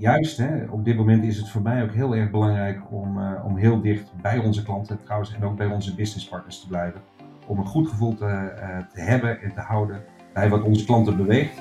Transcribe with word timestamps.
juist, 0.00 0.36
hè, 0.36 0.64
op 0.70 0.84
dit 0.84 0.96
moment 0.96 1.24
is 1.24 1.36
het 1.36 1.48
voor 1.48 1.62
mij 1.62 1.82
ook 1.82 1.92
heel 1.92 2.14
erg 2.14 2.30
belangrijk 2.30 2.80
om, 2.90 3.18
uh, 3.18 3.44
om 3.44 3.56
heel 3.56 3.80
dicht 3.80 4.12
bij 4.22 4.38
onze 4.38 4.62
klanten 4.62 5.00
trouwens 5.02 5.34
en 5.34 5.44
ook 5.44 5.56
bij 5.56 5.66
onze 5.66 5.94
businesspartners 5.94 6.60
te 6.60 6.66
blijven. 6.66 7.00
Om 7.46 7.58
een 7.58 7.66
goed 7.66 7.88
gevoel 7.88 8.14
te, 8.14 8.24
uh, 8.24 8.78
te 8.94 9.00
hebben 9.00 9.40
en 9.40 9.54
te 9.54 9.60
houden 9.60 10.02
bij 10.32 10.48
wat 10.48 10.62
onze 10.62 10.84
klanten 10.84 11.16
beweegt. 11.16 11.58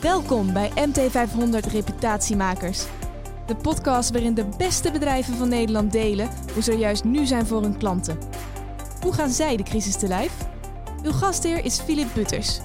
Welkom 0.00 0.52
bij 0.52 0.70
MT500 0.70 1.72
Reputatiemakers. 1.72 2.86
De 3.46 3.56
podcast 3.56 4.10
waarin 4.10 4.34
de 4.34 4.48
beste 4.58 4.90
bedrijven 4.90 5.34
van 5.34 5.48
Nederland 5.48 5.92
delen 5.92 6.28
hoe 6.52 6.62
ze 6.62 6.72
juist 6.72 7.04
nu 7.04 7.26
zijn 7.26 7.46
voor 7.46 7.62
hun 7.62 7.78
klanten. 7.78 8.18
Hoe 9.00 9.12
gaan 9.12 9.30
zij 9.30 9.56
de 9.56 9.62
crisis 9.62 9.96
te 9.96 10.08
lijf? 10.08 10.48
Uw 11.02 11.12
gastheer 11.12 11.64
is 11.64 11.80
Philip 11.80 12.08
Butters, 12.14 12.60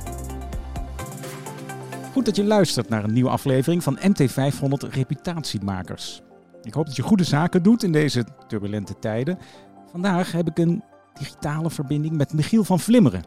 Goed 2.11 2.25
dat 2.25 2.35
je 2.35 2.43
luistert 2.43 2.89
naar 2.89 3.03
een 3.03 3.13
nieuwe 3.13 3.29
aflevering 3.29 3.83
van 3.83 3.97
MT500 3.97 4.89
Reputatiemakers. 4.89 6.21
Ik 6.63 6.73
hoop 6.73 6.85
dat 6.85 6.95
je 6.95 7.01
goede 7.01 7.23
zaken 7.23 7.63
doet 7.63 7.83
in 7.83 7.91
deze 7.91 8.25
turbulente 8.47 8.99
tijden. 8.99 9.37
Vandaag 9.91 10.31
heb 10.31 10.47
ik 10.47 10.57
een 10.57 10.83
digitale 11.13 11.69
verbinding 11.69 12.17
met 12.17 12.33
Michiel 12.33 12.63
van 12.63 12.79
Vlimmeren. 12.79 13.23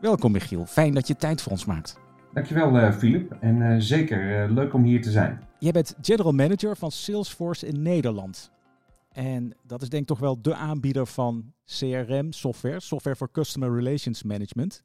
Welkom 0.00 0.32
Michiel, 0.32 0.66
fijn 0.66 0.94
dat 0.94 1.08
je 1.08 1.16
tijd 1.16 1.42
voor 1.42 1.52
ons 1.52 1.64
maakt. 1.64 1.98
Dankjewel 2.32 2.76
uh, 2.76 2.92
Philip 2.92 3.36
en 3.40 3.56
uh, 3.56 3.76
zeker 3.78 4.44
uh, 4.44 4.54
leuk 4.54 4.74
om 4.74 4.82
hier 4.82 5.02
te 5.02 5.10
zijn. 5.10 5.40
Jij 5.58 5.72
bent 5.72 5.94
General 6.00 6.32
Manager 6.32 6.76
van 6.76 6.90
Salesforce 6.90 7.66
in 7.66 7.82
Nederland. 7.82 8.50
En 9.12 9.54
dat 9.66 9.82
is 9.82 9.88
denk 9.88 10.02
ik 10.02 10.08
toch 10.08 10.18
wel 10.18 10.42
de 10.42 10.54
aanbieder 10.54 11.06
van 11.06 11.52
CRM 11.66 12.32
software, 12.32 12.80
software 12.80 13.16
voor 13.16 13.30
Customer 13.30 13.74
Relations 13.74 14.22
Management. 14.22 14.80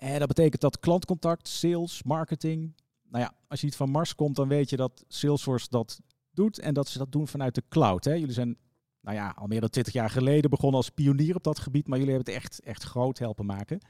En 0.00 0.18
dat 0.18 0.28
betekent 0.28 0.60
dat 0.60 0.78
klantcontact, 0.78 1.48
sales, 1.48 2.02
marketing. 2.02 2.74
Nou 3.08 3.24
ja, 3.24 3.32
als 3.48 3.60
je 3.60 3.66
niet 3.66 3.76
van 3.76 3.90
Mars 3.90 4.14
komt, 4.14 4.36
dan 4.36 4.48
weet 4.48 4.70
je 4.70 4.76
dat 4.76 5.04
Salesforce 5.08 5.66
dat 5.70 6.00
doet 6.30 6.58
en 6.58 6.74
dat 6.74 6.88
ze 6.88 6.98
dat 6.98 7.12
doen 7.12 7.28
vanuit 7.28 7.54
de 7.54 7.62
cloud. 7.68 8.04
Hè? 8.04 8.12
Jullie 8.12 8.34
zijn 8.34 8.56
nou 9.00 9.16
ja, 9.16 9.34
al 9.36 9.46
meer 9.46 9.60
dan 9.60 9.68
20 9.70 9.92
jaar 9.92 10.10
geleden 10.10 10.50
begonnen 10.50 10.76
als 10.76 10.90
pionier 10.90 11.36
op 11.36 11.44
dat 11.44 11.58
gebied, 11.58 11.86
maar 11.86 11.98
jullie 11.98 12.14
hebben 12.14 12.34
het 12.34 12.42
echt, 12.42 12.60
echt 12.60 12.82
groot 12.82 13.18
helpen 13.18 13.46
maken. 13.46 13.80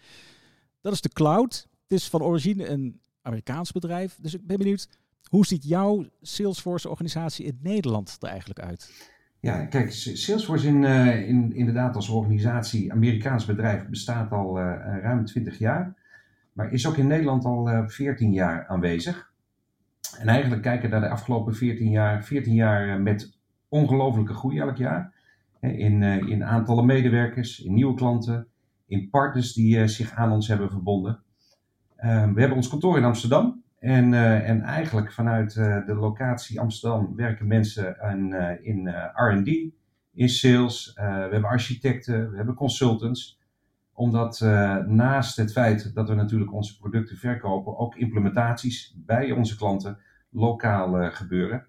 Dat 0.80 0.92
is 0.92 1.00
de 1.00 1.08
cloud. 1.08 1.68
Het 1.82 1.98
is 1.98 2.08
van 2.08 2.22
origine 2.22 2.68
een 2.68 3.00
Amerikaans 3.22 3.72
bedrijf. 3.72 4.18
Dus 4.20 4.34
ik 4.34 4.46
ben 4.46 4.58
benieuwd, 4.58 4.88
hoe 5.28 5.46
ziet 5.46 5.64
jouw 5.64 6.04
Salesforce-organisatie 6.20 7.44
in 7.44 7.58
Nederland 7.62 8.16
er 8.20 8.28
eigenlijk 8.28 8.60
uit? 8.60 9.10
Ja, 9.40 9.64
kijk, 9.64 9.92
Salesforce 9.92 10.66
in, 10.66 10.82
uh, 10.82 11.28
in, 11.28 11.52
inderdaad 11.52 11.96
als 11.96 12.08
organisatie, 12.08 12.92
Amerikaans 12.92 13.44
bedrijf, 13.44 13.86
bestaat 13.86 14.32
al 14.32 14.58
uh, 14.58 14.62
ruim 15.02 15.24
20 15.24 15.58
jaar 15.58 15.98
maar 16.60 16.72
is 16.72 16.86
ook 16.86 16.96
in 16.96 17.06
Nederland 17.06 17.44
al 17.44 17.68
uh, 17.68 17.78
eh, 17.78 17.88
14 17.88 18.32
jaar 18.32 18.66
aanwezig. 18.66 19.32
En 20.18 20.28
eigenlijk 20.28 20.62
kijken 20.62 20.90
naar 20.90 21.00
de 21.00 21.08
afgelopen 21.08 21.54
14 21.54 21.90
jaar, 21.90 22.24
14 22.24 22.54
jaar 22.54 22.88
eh, 22.88 23.02
met 23.02 23.38
ongelofelijke 23.68 24.34
groei 24.34 24.58
elk 24.58 24.76
jaar. 24.76 25.18
In, 25.60 26.02
uh, 26.02 26.28
in 26.28 26.44
aantallen 26.44 26.86
medewerkers, 26.86 27.60
in 27.60 27.74
nieuwe 27.74 27.94
klanten, 27.94 28.46
in 28.86 29.10
partners 29.10 29.52
die 29.52 29.86
zich 29.86 30.14
aan 30.14 30.32
ons 30.32 30.48
hebben 30.48 30.70
verbonden. 30.70 31.22
Ehm, 31.96 32.32
we 32.32 32.40
hebben 32.40 32.56
ons 32.56 32.68
kantoor 32.68 32.96
in 32.96 33.04
Amsterdam. 33.04 33.62
En, 33.78 34.14
en 34.44 34.62
eigenlijk 34.62 35.12
vanuit 35.12 35.54
de 35.54 35.94
locatie 35.94 36.60
Amsterdam 36.60 37.16
werken 37.16 37.46
mensen 37.46 38.00
aan, 38.00 38.34
in 38.62 38.88
RD, 39.14 39.72
in 40.12 40.28
sales. 40.28 40.92
we 40.94 41.02
hebben 41.02 41.44
architecten, 41.44 42.30
we 42.30 42.36
hebben 42.36 42.54
consultants 42.54 43.39
omdat 44.00 44.40
uh, 44.40 44.76
naast 44.76 45.36
het 45.36 45.52
feit 45.52 45.94
dat 45.94 46.08
we 46.08 46.14
natuurlijk 46.14 46.52
onze 46.52 46.78
producten 46.78 47.16
verkopen, 47.16 47.78
ook 47.78 47.96
implementaties 47.96 48.94
bij 48.96 49.32
onze 49.32 49.56
klanten 49.56 49.98
lokaal 50.30 51.02
uh, 51.02 51.10
gebeuren. 51.10 51.66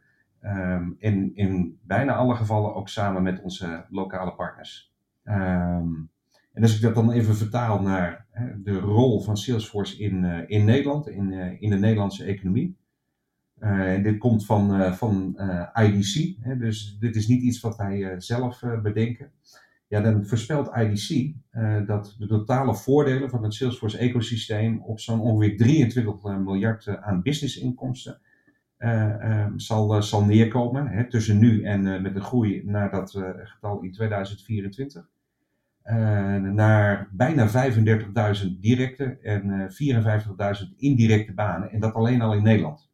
En 1.00 1.32
in 1.34 1.80
bijna 1.84 2.14
alle 2.14 2.36
gevallen 2.36 2.76
ook 2.76 2.90
samen 2.90 3.24
met 3.24 3.42
onze 3.42 3.86
lokale 3.90 4.34
partners. 4.34 4.94
Um, 5.24 6.10
en 6.54 6.62
als 6.62 6.76
ik 6.76 6.82
dat 6.82 6.96
dan 6.96 7.12
even 7.12 7.36
vertaal 7.36 7.82
naar 7.82 8.26
hè, 8.30 8.62
de 8.62 8.80
rol 8.80 9.22
van 9.22 9.38
Salesforce 9.38 10.00
in, 10.00 10.24
uh, 10.24 10.40
in 10.46 10.66
Nederland, 10.66 11.08
in, 11.08 11.32
in 11.60 11.70
de 11.70 11.80
Nederlandse 11.80 12.24
economie. 12.24 12.78
dit 14.04 14.18
komt 14.18 14.46
van, 14.46 14.94
van 14.96 15.40
IDC, 15.74 16.36
hè, 16.40 16.58
dus 16.58 16.98
dit 17.00 17.16
is 17.16 17.28
niet 17.28 17.42
iets 17.42 17.60
wat 17.60 17.78
wij 17.78 18.20
zelf 18.20 18.64
bedenken 18.84 19.32
ja, 19.92 20.02
dan 20.02 20.26
voorspelt 20.26 20.76
IDC 20.76 21.10
uh, 21.10 21.88
dat 21.88 22.16
de 22.20 22.28
totale 22.28 22.76
voordelen 22.76 23.30
van 23.30 23.44
het 23.44 23.54
Salesforce 23.54 23.98
ecosysteem 23.98 24.82
op 24.82 25.00
zo'n 25.00 25.20
ongeveer 25.20 25.58
23 25.58 26.24
miljard 26.24 26.86
uh, 26.86 26.96
aan 26.96 27.22
businessinkomsten 27.22 28.22
uh, 28.80 29.46
zal, 29.56 30.04
zal 30.04 30.26
neerkomen. 30.26 30.88
Hè, 30.88 31.10
tussen 31.10 31.40
nu 31.40 31.64
en 31.64 32.02
met 32.02 32.14
de 32.14 32.22
groei 32.22 32.62
naar 32.66 32.92
dat 32.92 33.12
getal 33.44 33.82
in 33.82 33.92
2024. 33.92 35.10
naar 36.42 37.10
bijna 37.12 37.72
35.000 38.44 38.60
directe 38.60 39.18
en 39.22 39.70
54.000 39.70 40.76
indirecte 40.78 41.34
banen. 41.34 41.72
En 41.72 41.80
dat 41.80 41.94
alleen 41.94 42.22
al 42.22 42.34
in 42.34 42.44
Nederland. 42.44 42.90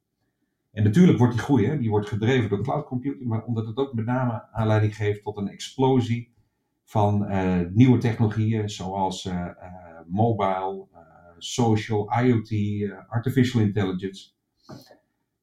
En 0.72 0.84
natuurlijk 0.84 1.18
wordt 1.18 1.34
die 1.34 1.44
groei, 1.44 1.66
hè, 1.66 1.78
die 1.78 1.90
wordt 1.90 2.08
gedreven 2.08 2.50
door 2.50 2.64
cloud 2.64 2.85
computing, 2.85 3.29
maar 3.29 3.44
omdat 3.44 3.68
het 3.68 3.78
ook 3.78 3.94
met 3.94 4.06
name 4.06 4.52
aanleiding 4.52 4.96
geeft 4.96 5.24
tot 5.24 5.38
een 5.38 5.50
explosie 5.50 6.35
van 6.87 7.31
uh, 7.31 7.59
nieuwe 7.73 7.97
technologieën 7.97 8.69
zoals 8.69 9.25
uh, 9.25 9.33
uh, 9.33 9.51
mobile, 10.05 10.87
social, 11.37 12.11
IoT, 12.21 12.51
artificial 13.07 13.61
intelligence. 13.61 14.29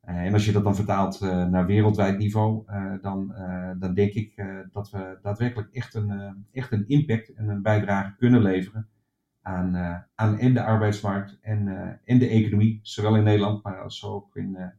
en 0.01 0.33
als 0.33 0.45
je 0.45 0.53
dat 0.53 0.65
dan 0.65 0.75
vertaalt 0.75 1.21
naar 1.21 1.67
wereldwijd 1.67 2.19
niveau, 2.19 2.65
dan, 3.03 3.35
dan 3.79 3.95
denk 3.95 4.13
ik 4.13 4.45
dat 4.73 4.91
we 4.91 5.19
daadwerkelijk 5.23 5.73
echt 5.73 5.95
een, 5.95 6.45
echt 6.53 6.73
een 6.73 6.89
impact 6.89 7.35
en 7.35 7.49
een 7.49 7.63
bijdrage 7.63 8.17
kunnen 8.17 8.43
leveren 8.43 8.89
aan, 9.43 10.05
aan 10.15 10.39
en 10.39 10.55
de 10.55 10.65
arbeidsmarkt 10.65 11.39
en, 11.41 11.69
en 12.05 12.19
de 12.19 12.29
economie, 12.29 12.81
zowel 12.83 13.17
in 13.17 13.25
Nederland, 13.25 13.63
maar 13.63 13.83
als 13.83 14.05
ook 14.05 14.37
in, 14.37 14.73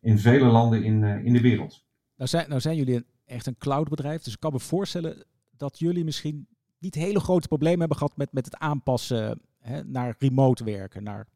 in 0.00 0.18
vele 0.18 0.46
landen 0.46 0.84
in, 0.84 1.04
in 1.04 1.32
de 1.32 1.40
wereld. 1.40 1.86
Nou 2.16 2.28
zijn, 2.28 2.48
nou 2.48 2.60
zijn 2.60 2.76
jullie 2.76 2.94
een, 2.94 3.06
echt 3.24 3.46
een 3.46 3.58
cloudbedrijf, 3.58 4.22
dus 4.22 4.32
ik 4.32 4.40
kan 4.40 4.52
me 4.52 4.60
voorstellen 4.60 5.24
dat 5.64 5.78
jullie 5.78 6.04
misschien 6.04 6.46
niet 6.78 6.94
hele 6.94 7.20
grote 7.20 7.48
problemen 7.48 7.78
hebben 7.78 7.96
gehad 7.96 8.16
met, 8.16 8.32
met 8.32 8.44
het 8.44 8.56
aanpassen 8.56 9.40
hè, 9.58 9.84
naar 9.84 10.14
remote 10.18 10.64
werken, 10.64 11.02
naar 11.02 11.26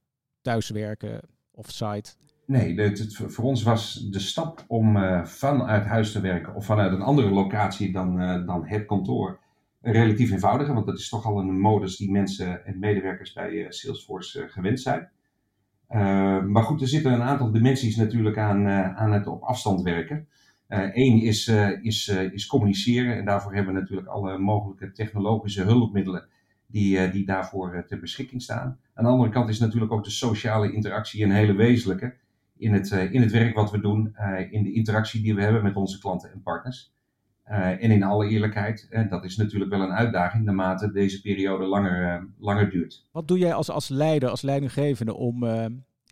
thuiswerken 0.40 1.20
of 1.50 1.70
site. 1.70 2.14
Nee, 2.46 2.80
het, 2.80 3.16
voor 3.16 3.44
ons 3.44 3.62
was 3.62 4.06
de 4.10 4.18
stap 4.18 4.64
om 4.66 4.96
uh, 4.96 5.24
vanuit 5.24 5.84
huis 5.84 6.12
te 6.12 6.20
werken 6.20 6.54
of 6.54 6.64
vanuit 6.64 6.92
een 6.92 7.02
andere 7.02 7.30
locatie 7.30 7.92
dan, 7.92 8.20
uh, 8.20 8.46
dan 8.46 8.66
het 8.66 8.86
kantoor 8.86 9.38
relatief 9.80 10.30
eenvoudiger, 10.30 10.74
want 10.74 10.86
dat 10.86 10.98
is 10.98 11.08
toch 11.08 11.24
al 11.24 11.38
een 11.38 11.60
modus 11.60 11.96
die 11.96 12.10
mensen 12.10 12.66
en 12.66 12.78
medewerkers 12.78 13.32
bij 13.32 13.50
uh, 13.50 13.66
Salesforce 13.68 14.48
gewend 14.48 14.80
zijn. 14.80 15.10
maar 16.50 16.62
goed, 16.62 16.80
er 16.80 16.88
zitten 16.88 17.12
een 17.12 17.22
aantal 17.22 17.52
dimensies 17.52 17.96
natuurlijk 17.96 18.38
aan, 18.38 18.68
aan 18.96 19.12
het 19.12 19.26
op 19.26 19.42
afstand 19.42 19.82
werken. 19.82 20.28
Eén 20.68 21.20
eh, 21.20 21.22
is, 21.22 21.48
eh, 21.48 21.84
is, 21.84 22.08
eh, 22.08 22.32
is 22.32 22.46
communiceren 22.46 23.16
en 23.16 23.24
daarvoor 23.24 23.54
hebben 23.54 23.74
we 23.74 23.80
natuurlijk 23.80 24.08
alle 24.08 24.38
mogelijke 24.38 24.92
technologische 24.92 25.62
hulpmiddelen 25.62 26.28
die, 26.66 27.10
die 27.10 27.26
daarvoor 27.26 27.84
ter 27.86 28.00
beschikking 28.00 28.42
staan. 28.42 28.78
Aan 28.94 29.04
de 29.04 29.10
andere 29.10 29.30
kant 29.30 29.48
is 29.48 29.58
natuurlijk 29.58 29.92
ook 29.92 30.04
de 30.04 30.10
sociale 30.10 30.72
interactie 30.72 31.24
een 31.24 31.30
hele 31.30 31.52
wezenlijke 31.52 32.14
in 32.56 32.72
het, 32.72 32.90
in 32.90 33.20
het 33.20 33.32
werk 33.32 33.54
wat 33.54 33.70
we 33.70 33.80
doen, 33.80 34.16
in 34.50 34.62
de 34.62 34.72
interactie 34.72 35.22
die 35.22 35.34
we 35.34 35.42
hebben 35.42 35.62
met 35.62 35.76
onze 35.76 35.98
klanten 35.98 36.32
en 36.32 36.42
partners. 36.42 36.92
en 37.44 37.90
in 37.90 38.02
alle 38.02 38.28
eerlijkheid, 38.28 39.06
dat 39.08 39.24
is 39.24 39.36
natuurlijk 39.36 39.70
wel 39.70 39.80
een 39.80 39.92
uitdaging 39.92 40.44
naarmate 40.44 40.92
deze 40.92 41.20
periode 41.20 41.64
langer, 41.64 42.28
langer 42.38 42.70
duurt. 42.70 43.06
Wat 43.12 43.28
doe 43.28 43.38
jij 43.38 43.54
als, 43.54 43.70
als 43.70 43.88
leider, 43.88 44.28
als 44.28 44.42
leidinggevende 44.42 45.14
om 45.14 45.44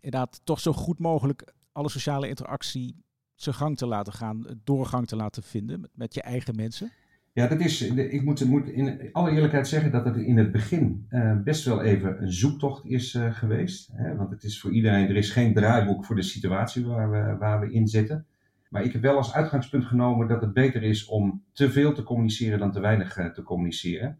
inderdaad 0.01 0.41
toch 0.43 0.59
zo 0.59 0.73
goed 0.73 0.99
mogelijk 0.99 1.53
alle 1.71 1.89
sociale 1.89 2.29
interactie 2.29 3.05
zijn 3.37 3.55
gang 3.55 3.77
te 3.77 3.85
laten 3.85 4.13
gaan, 4.13 4.45
doorgang 4.63 5.07
te 5.07 5.15
laten 5.15 5.43
vinden 5.43 5.81
met, 5.81 5.89
met 5.93 6.13
je 6.13 6.21
eigen 6.21 6.55
mensen? 6.55 6.91
Ja, 7.33 7.47
dat 7.47 7.59
is, 7.59 7.81
ik 7.81 8.23
moet, 8.23 8.69
in 8.69 9.09
alle 9.11 9.31
eerlijkheid 9.31 9.67
zeggen 9.67 9.91
dat 9.91 10.05
het 10.05 10.15
in 10.15 10.37
het 10.37 10.51
begin 10.51 11.07
uh, 11.09 11.41
best 11.43 11.65
wel 11.65 11.81
even 11.81 12.21
een 12.21 12.31
zoektocht 12.31 12.85
is 12.85 13.13
uh, 13.13 13.33
geweest. 13.33 13.89
Hè? 13.93 14.15
Want 14.15 14.29
het 14.29 14.43
is 14.43 14.59
voor 14.59 14.71
iedereen, 14.71 15.09
er 15.09 15.15
is 15.15 15.31
geen 15.31 15.53
draaiboek 15.53 16.05
voor 16.05 16.15
de 16.15 16.21
situatie 16.21 16.85
waar 16.85 17.11
we, 17.11 17.35
waar 17.39 17.59
we 17.59 17.71
in 17.71 17.87
zitten. 17.87 18.25
Maar 18.69 18.83
ik 18.83 18.93
heb 18.93 19.01
wel 19.01 19.17
als 19.17 19.33
uitgangspunt 19.33 19.85
genomen 19.85 20.27
dat 20.27 20.41
het 20.41 20.53
beter 20.53 20.83
is 20.83 21.05
om 21.05 21.43
te 21.53 21.71
veel 21.71 21.93
te 21.93 22.03
communiceren 22.03 22.59
dan 22.59 22.71
te 22.71 22.79
weinig 22.79 23.17
uh, 23.17 23.25
te 23.25 23.43
communiceren. 23.43 24.19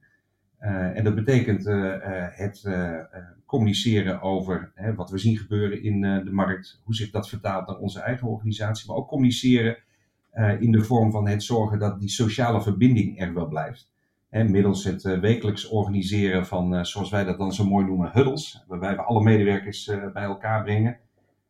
En 0.60 1.04
dat 1.04 1.16
betekent 1.16 1.66
het 2.36 2.68
communiceren 3.46 4.22
over 4.22 4.72
wat 4.96 5.10
we 5.10 5.18
zien 5.18 5.38
gebeuren 5.38 5.84
in 5.84 6.02
de 6.02 6.32
markt, 6.32 6.82
hoe 6.84 6.96
zich 6.96 7.12
dat 7.12 7.30
vertaalt 7.30 7.68
naar 7.68 7.78
onze 7.78 8.00
eigen 8.00 8.28
organisatie, 8.28 8.88
maar 8.88 8.98
ook 8.98 9.08
communiceren 9.08 9.78
in 10.60 10.72
de 10.72 10.84
vorm 10.84 11.12
van 11.12 11.28
het 11.28 11.44
zorgen 11.44 11.80
dat 11.80 12.00
die 12.00 12.10
sociale 12.10 12.62
verbinding 12.62 13.20
er 13.20 13.34
wel 13.34 13.48
blijft. 13.48 13.92
Hè, 14.30 14.44
middels 14.44 14.84
het 14.84 15.02
wekelijks 15.04 15.68
organiseren 15.68 16.46
van, 16.46 16.86
zoals 16.86 17.10
wij 17.10 17.24
dat 17.24 17.38
dan 17.38 17.54
zo 17.54 17.66
mooi 17.66 17.86
noemen, 17.86 18.12
huddles, 18.14 18.64
waarbij 18.68 18.96
we 18.96 19.02
alle 19.02 19.24
medewerkers 19.24 19.86
bij 20.14 20.24
elkaar 20.24 20.64
brengen. 20.64 20.98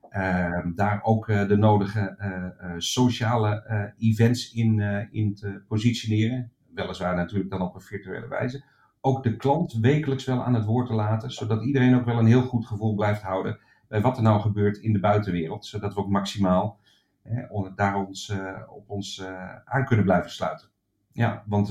Ehm, 0.10 0.74
daar 0.76 1.00
ook 1.04 1.28
de 1.28 1.58
nodige 1.58 2.16
sociale 2.78 3.94
events 3.98 4.54
in, 4.54 4.80
in 5.12 5.36
te 5.36 5.62
positioneren. 5.68 6.52
Weliswaar 6.74 7.16
natuurlijk 7.16 7.50
dan 7.50 7.62
op 7.62 7.76
een 7.76 7.82
virtuele 7.82 8.28
wijze. 8.28 8.64
Ook 9.02 9.24
de 9.24 9.36
klant 9.36 9.74
wekelijks 9.74 10.26
wel 10.26 10.44
aan 10.44 10.54
het 10.54 10.66
woord 10.66 10.88
te 10.88 10.94
laten, 10.94 11.32
zodat 11.32 11.64
iedereen 11.64 11.96
ook 11.96 12.06
wel 12.06 12.20
een 12.20 12.26
heel 12.26 12.42
goed 12.42 12.66
gevoel 12.66 12.96
blijft 12.96 13.22
houden 13.22 13.60
bij 13.88 14.02
wat 14.02 14.18
er 14.18 14.24
nou 14.24 14.42
gebeurt 14.42 14.78
in 14.78 14.94
de 14.94 15.00
buitenwereld. 15.00 15.66
Zodat 15.66 15.94
we 15.94 16.00
ook 16.00 16.10
maximaal 16.10 16.80
daar 17.76 17.96
ons, 17.96 18.34
op 18.70 18.90
ons 18.90 19.24
aan 19.66 19.86
kunnen 19.86 20.06
blijven 20.06 20.32
sluiten. 20.32 20.68
Ja, 21.12 21.44
want 21.46 21.70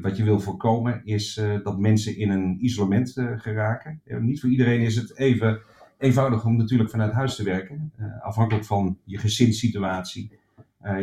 wat 0.00 0.16
je 0.16 0.24
wil 0.24 0.40
voorkomen 0.40 1.00
is 1.04 1.36
eh, 1.36 1.62
dat 1.62 1.78
mensen 1.78 2.16
in 2.16 2.30
een 2.30 2.64
isolement 2.64 3.12
geraken. 3.36 4.00
niet 4.20 4.40
voor 4.40 4.50
iedereen 4.50 4.80
is 4.80 4.96
het 4.96 5.18
even 5.18 5.60
eenvoudig 5.98 6.44
om 6.44 6.56
natuurlijk 6.56 6.90
vanuit 6.90 7.12
huis 7.12 7.34
te 7.34 7.42
werken. 7.42 7.92
Afhankelijk 8.22 8.66
van 8.66 8.98
je 9.04 9.18
gezinssituatie, 9.18 10.38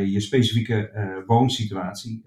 je 0.06 0.19
specifieke 0.19 0.92
woonsituatie, 1.27 2.24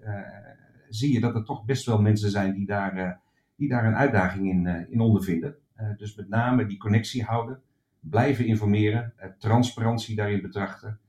zie 0.93 1.13
je 1.13 1.19
dat 1.19 1.35
er 1.35 1.43
toch 1.43 1.65
best 1.65 1.85
wel 1.85 2.01
mensen 2.01 2.29
zijn 2.29 2.53
die 2.53 2.65
daar, 2.65 3.21
die 3.55 3.69
daar 3.69 3.85
een 3.85 3.95
uitdaging 3.95 4.49
in, 4.49 4.87
in 4.89 4.99
ondervinden. 4.99 5.55
dus 5.97 6.15
met 6.15 6.29
name 6.29 6.65
die 6.65 6.77
connectie 6.77 7.23
houden, 7.23 7.61
blijven 7.99 8.45
informeren, 8.45 9.13
transparantie 9.37 10.15
daarin 10.15 10.41
betrachten. 10.41 10.99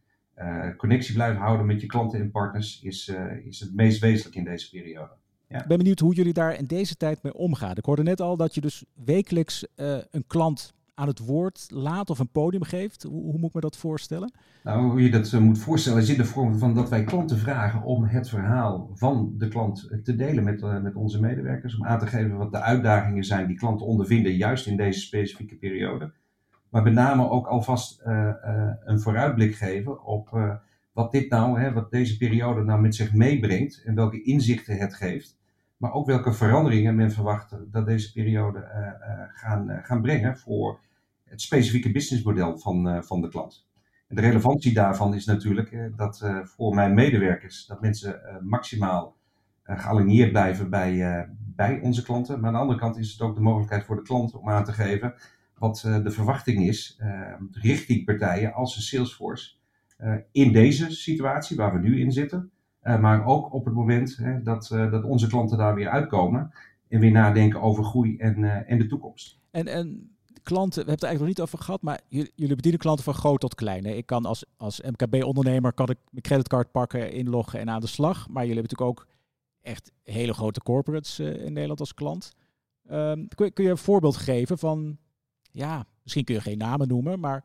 connectie 0.77 1.15
blijven 1.15 1.41
houden 1.41 1.67
met 1.67 1.81
je 1.81 1.87
klanten 1.87 2.21
en 2.21 2.31
partners 2.31 2.83
is, 2.83 3.13
is 3.45 3.61
het 3.61 3.75
meest 3.75 4.01
wezenlijk 4.01 4.37
in 4.37 4.45
deze 4.45 4.71
periode. 4.71 5.13
Ik 5.49 5.67
ben 5.67 5.79
benieuwd 5.79 5.99
hoe 5.99 6.15
jullie 6.15 6.33
daar 6.33 6.59
in 6.59 6.67
deze 6.67 6.97
tijd 6.97 7.23
mee 7.23 7.35
omgaan. 7.35 7.77
Ik 7.77 7.85
hoorde 7.85 8.03
net 8.03 8.21
al 8.21 8.37
dat 8.37 8.55
je 8.55 8.61
dus 8.61 8.85
wekelijks 9.05 9.67
een 10.11 10.27
klant 10.27 10.75
aan 11.03 11.09
het 11.09 11.19
woord 11.19 11.67
laat 11.69 12.11
of 12.11 12.19
een 12.19 12.31
podium 12.31 12.63
geeft. 12.63 13.03
Hoe, 13.03 13.23
hoe 13.23 13.39
moet 13.39 13.49
ik 13.49 13.55
me 13.55 13.61
dat 13.61 13.77
voorstellen? 13.77 14.33
Nou, 14.65 14.91
hoe 14.91 15.03
je 15.03 15.11
dat 15.11 15.33
uh, 15.33 15.41
moet 15.41 15.59
voorstellen 15.59 16.03
is 16.03 16.09
in 16.09 16.17
de 16.17 16.25
vorm 16.25 16.59
van 16.59 16.75
dat 16.75 16.89
wij 16.89 17.05
klanten 17.05 17.39
vragen 17.39 17.83
om 17.83 18.05
het 18.05 18.29
verhaal 18.29 18.91
van 18.95 19.35
de 19.39 19.49
klant 19.49 19.89
te 20.03 20.17
delen 20.17 20.45
met, 20.45 20.63
uh, 20.63 20.81
met 20.81 20.95
onze 20.95 21.21
medewerkers. 21.21 21.77
Om 21.77 21.87
aan 21.87 21.99
te 21.99 22.07
geven 22.07 22.37
wat 22.37 22.53
de 22.53 22.61
uitdagingen 22.61 23.25
zijn 23.25 23.47
die 23.47 23.57
klanten 23.57 23.87
ondervinden, 23.87 24.37
juist 24.37 24.67
in 24.67 24.77
deze 24.77 25.01
specifieke 25.01 25.57
periode. 25.57 26.13
Maar 26.69 26.83
met 26.83 26.93
name 26.93 27.31
ook 27.31 27.47
alvast 27.47 28.01
een 28.85 29.01
vooruitblik 29.01 29.55
geven 29.55 30.05
op 30.05 30.59
wat 30.93 31.13
dit 31.13 31.31
nou, 31.31 31.61
hè, 31.61 31.73
wat 31.73 31.91
deze 31.91 32.17
periode 32.17 32.65
nou 32.65 32.81
met 32.81 32.95
zich 32.95 33.13
meebrengt 33.13 33.83
en 33.85 33.95
welke 33.95 34.23
inzichten 34.23 34.77
het 34.77 34.95
geeft 34.95 35.37
maar 35.83 35.93
ook 35.93 36.07
welke 36.07 36.33
veranderingen 36.33 36.95
men 36.95 37.11
verwacht 37.11 37.57
dat 37.73 37.87
deze 37.87 38.13
periode 38.13 38.59
uh, 38.59 38.89
gaan, 39.33 39.81
gaan 39.83 40.03
brengen 40.03 40.39
voor 40.39 40.81
het 41.33 41.41
specifieke 41.41 41.91
businessmodel 41.91 42.59
van, 42.59 43.05
van 43.05 43.21
de 43.21 43.29
klant. 43.29 43.67
En 44.09 44.17
de 44.17 44.23
relevantie 44.23 44.73
daarvan 44.73 45.15
is 45.15 45.25
natuurlijk 45.25 45.93
dat 45.97 46.31
voor 46.43 46.75
mijn 46.75 46.95
medewerkers, 46.95 47.67
dat 47.67 47.81
mensen 47.81 48.41
maximaal 48.43 49.17
gealigneerd 49.65 50.31
blijven 50.31 50.71
bij, 50.71 51.29
bij 51.39 51.81
onze 51.81 52.03
klanten. 52.03 52.41
Maar 52.41 52.47
aan 52.47 52.55
de 52.55 52.61
andere 52.61 52.79
kant 52.79 52.99
is 52.99 53.13
het 53.13 53.21
ook 53.21 53.35
de 53.35 53.41
mogelijkheid 53.41 53.85
voor 53.85 53.97
de 53.97 54.03
klant 54.03 54.35
om 54.35 54.49
aan 54.49 54.65
te 54.65 54.73
geven 54.73 55.15
wat 55.59 55.81
de 55.81 56.11
verwachting 56.11 56.67
is 56.67 57.01
richting 57.51 58.05
partijen 58.05 58.53
als 58.53 58.77
een 58.77 58.83
Salesforce 58.83 59.55
in 60.33 60.53
deze 60.53 60.91
situatie 60.91 61.57
waar 61.57 61.73
we 61.73 61.89
nu 61.89 62.01
in 62.01 62.13
zitten. 62.13 62.51
Maar 62.83 63.25
ook 63.25 63.53
op 63.53 63.65
het 63.65 63.75
moment 63.75 64.19
dat, 64.43 64.69
dat 64.69 65.05
onze 65.05 65.29
klanten 65.29 65.59
daar 65.59 65.75
weer 65.75 65.89
uitkomen 65.89 66.51
en 66.89 67.01
weer 67.01 67.11
nadenken 67.11 67.61
over 67.61 67.85
groei 67.85 68.17
en, 68.17 68.67
en 68.67 68.79
de 68.79 68.87
toekomst. 68.87 69.41
En, 69.51 69.67
en 69.67 70.17
klanten, 70.43 70.85
we 70.85 70.91
hebben 70.91 70.95
het 70.95 71.03
eigenlijk 71.03 71.19
nog 71.19 71.29
niet 71.29 71.41
over 71.41 71.65
gehad, 71.65 71.83
maar 71.83 72.01
jullie, 72.09 72.57
bedienen 72.57 72.81
klanten 72.81 73.05
van 73.05 73.15
groot 73.15 73.41
tot 73.41 73.55
klein. 73.55 73.85
Ik 73.85 74.07
kan 74.07 74.25
als, 74.25 74.45
als 74.57 74.81
MKB-ondernemer 74.81 75.73
kan 75.73 75.89
ik 75.89 75.99
mijn 76.11 76.23
creditcard 76.23 76.71
pakken, 76.71 77.13
inloggen 77.13 77.61
en 77.61 77.71
aan 77.71 77.81
de 77.81 77.87
slag. 77.87 78.29
Maar 78.29 78.47
jullie 78.47 78.61
hebben 78.61 78.77
natuurlijk 78.77 79.01
ook 79.01 79.07
echt 79.61 79.93
hele 80.03 80.33
grote 80.33 80.63
corporates 80.63 81.19
in 81.19 81.53
Nederland 81.53 81.81
als 81.81 81.95
klant. 81.95 82.33
Um, 82.91 83.29
kun, 83.29 83.53
kun 83.53 83.65
je 83.65 83.71
een 83.71 83.79
voorbeeld 83.79 84.17
geven 84.17 84.59
van, 84.59 84.99
ja, 85.51 85.87
misschien 86.03 86.25
kun 86.25 86.35
je 86.35 86.41
geen 86.41 86.59
namen 86.59 86.89
noemen, 86.89 87.21
maar 87.21 87.45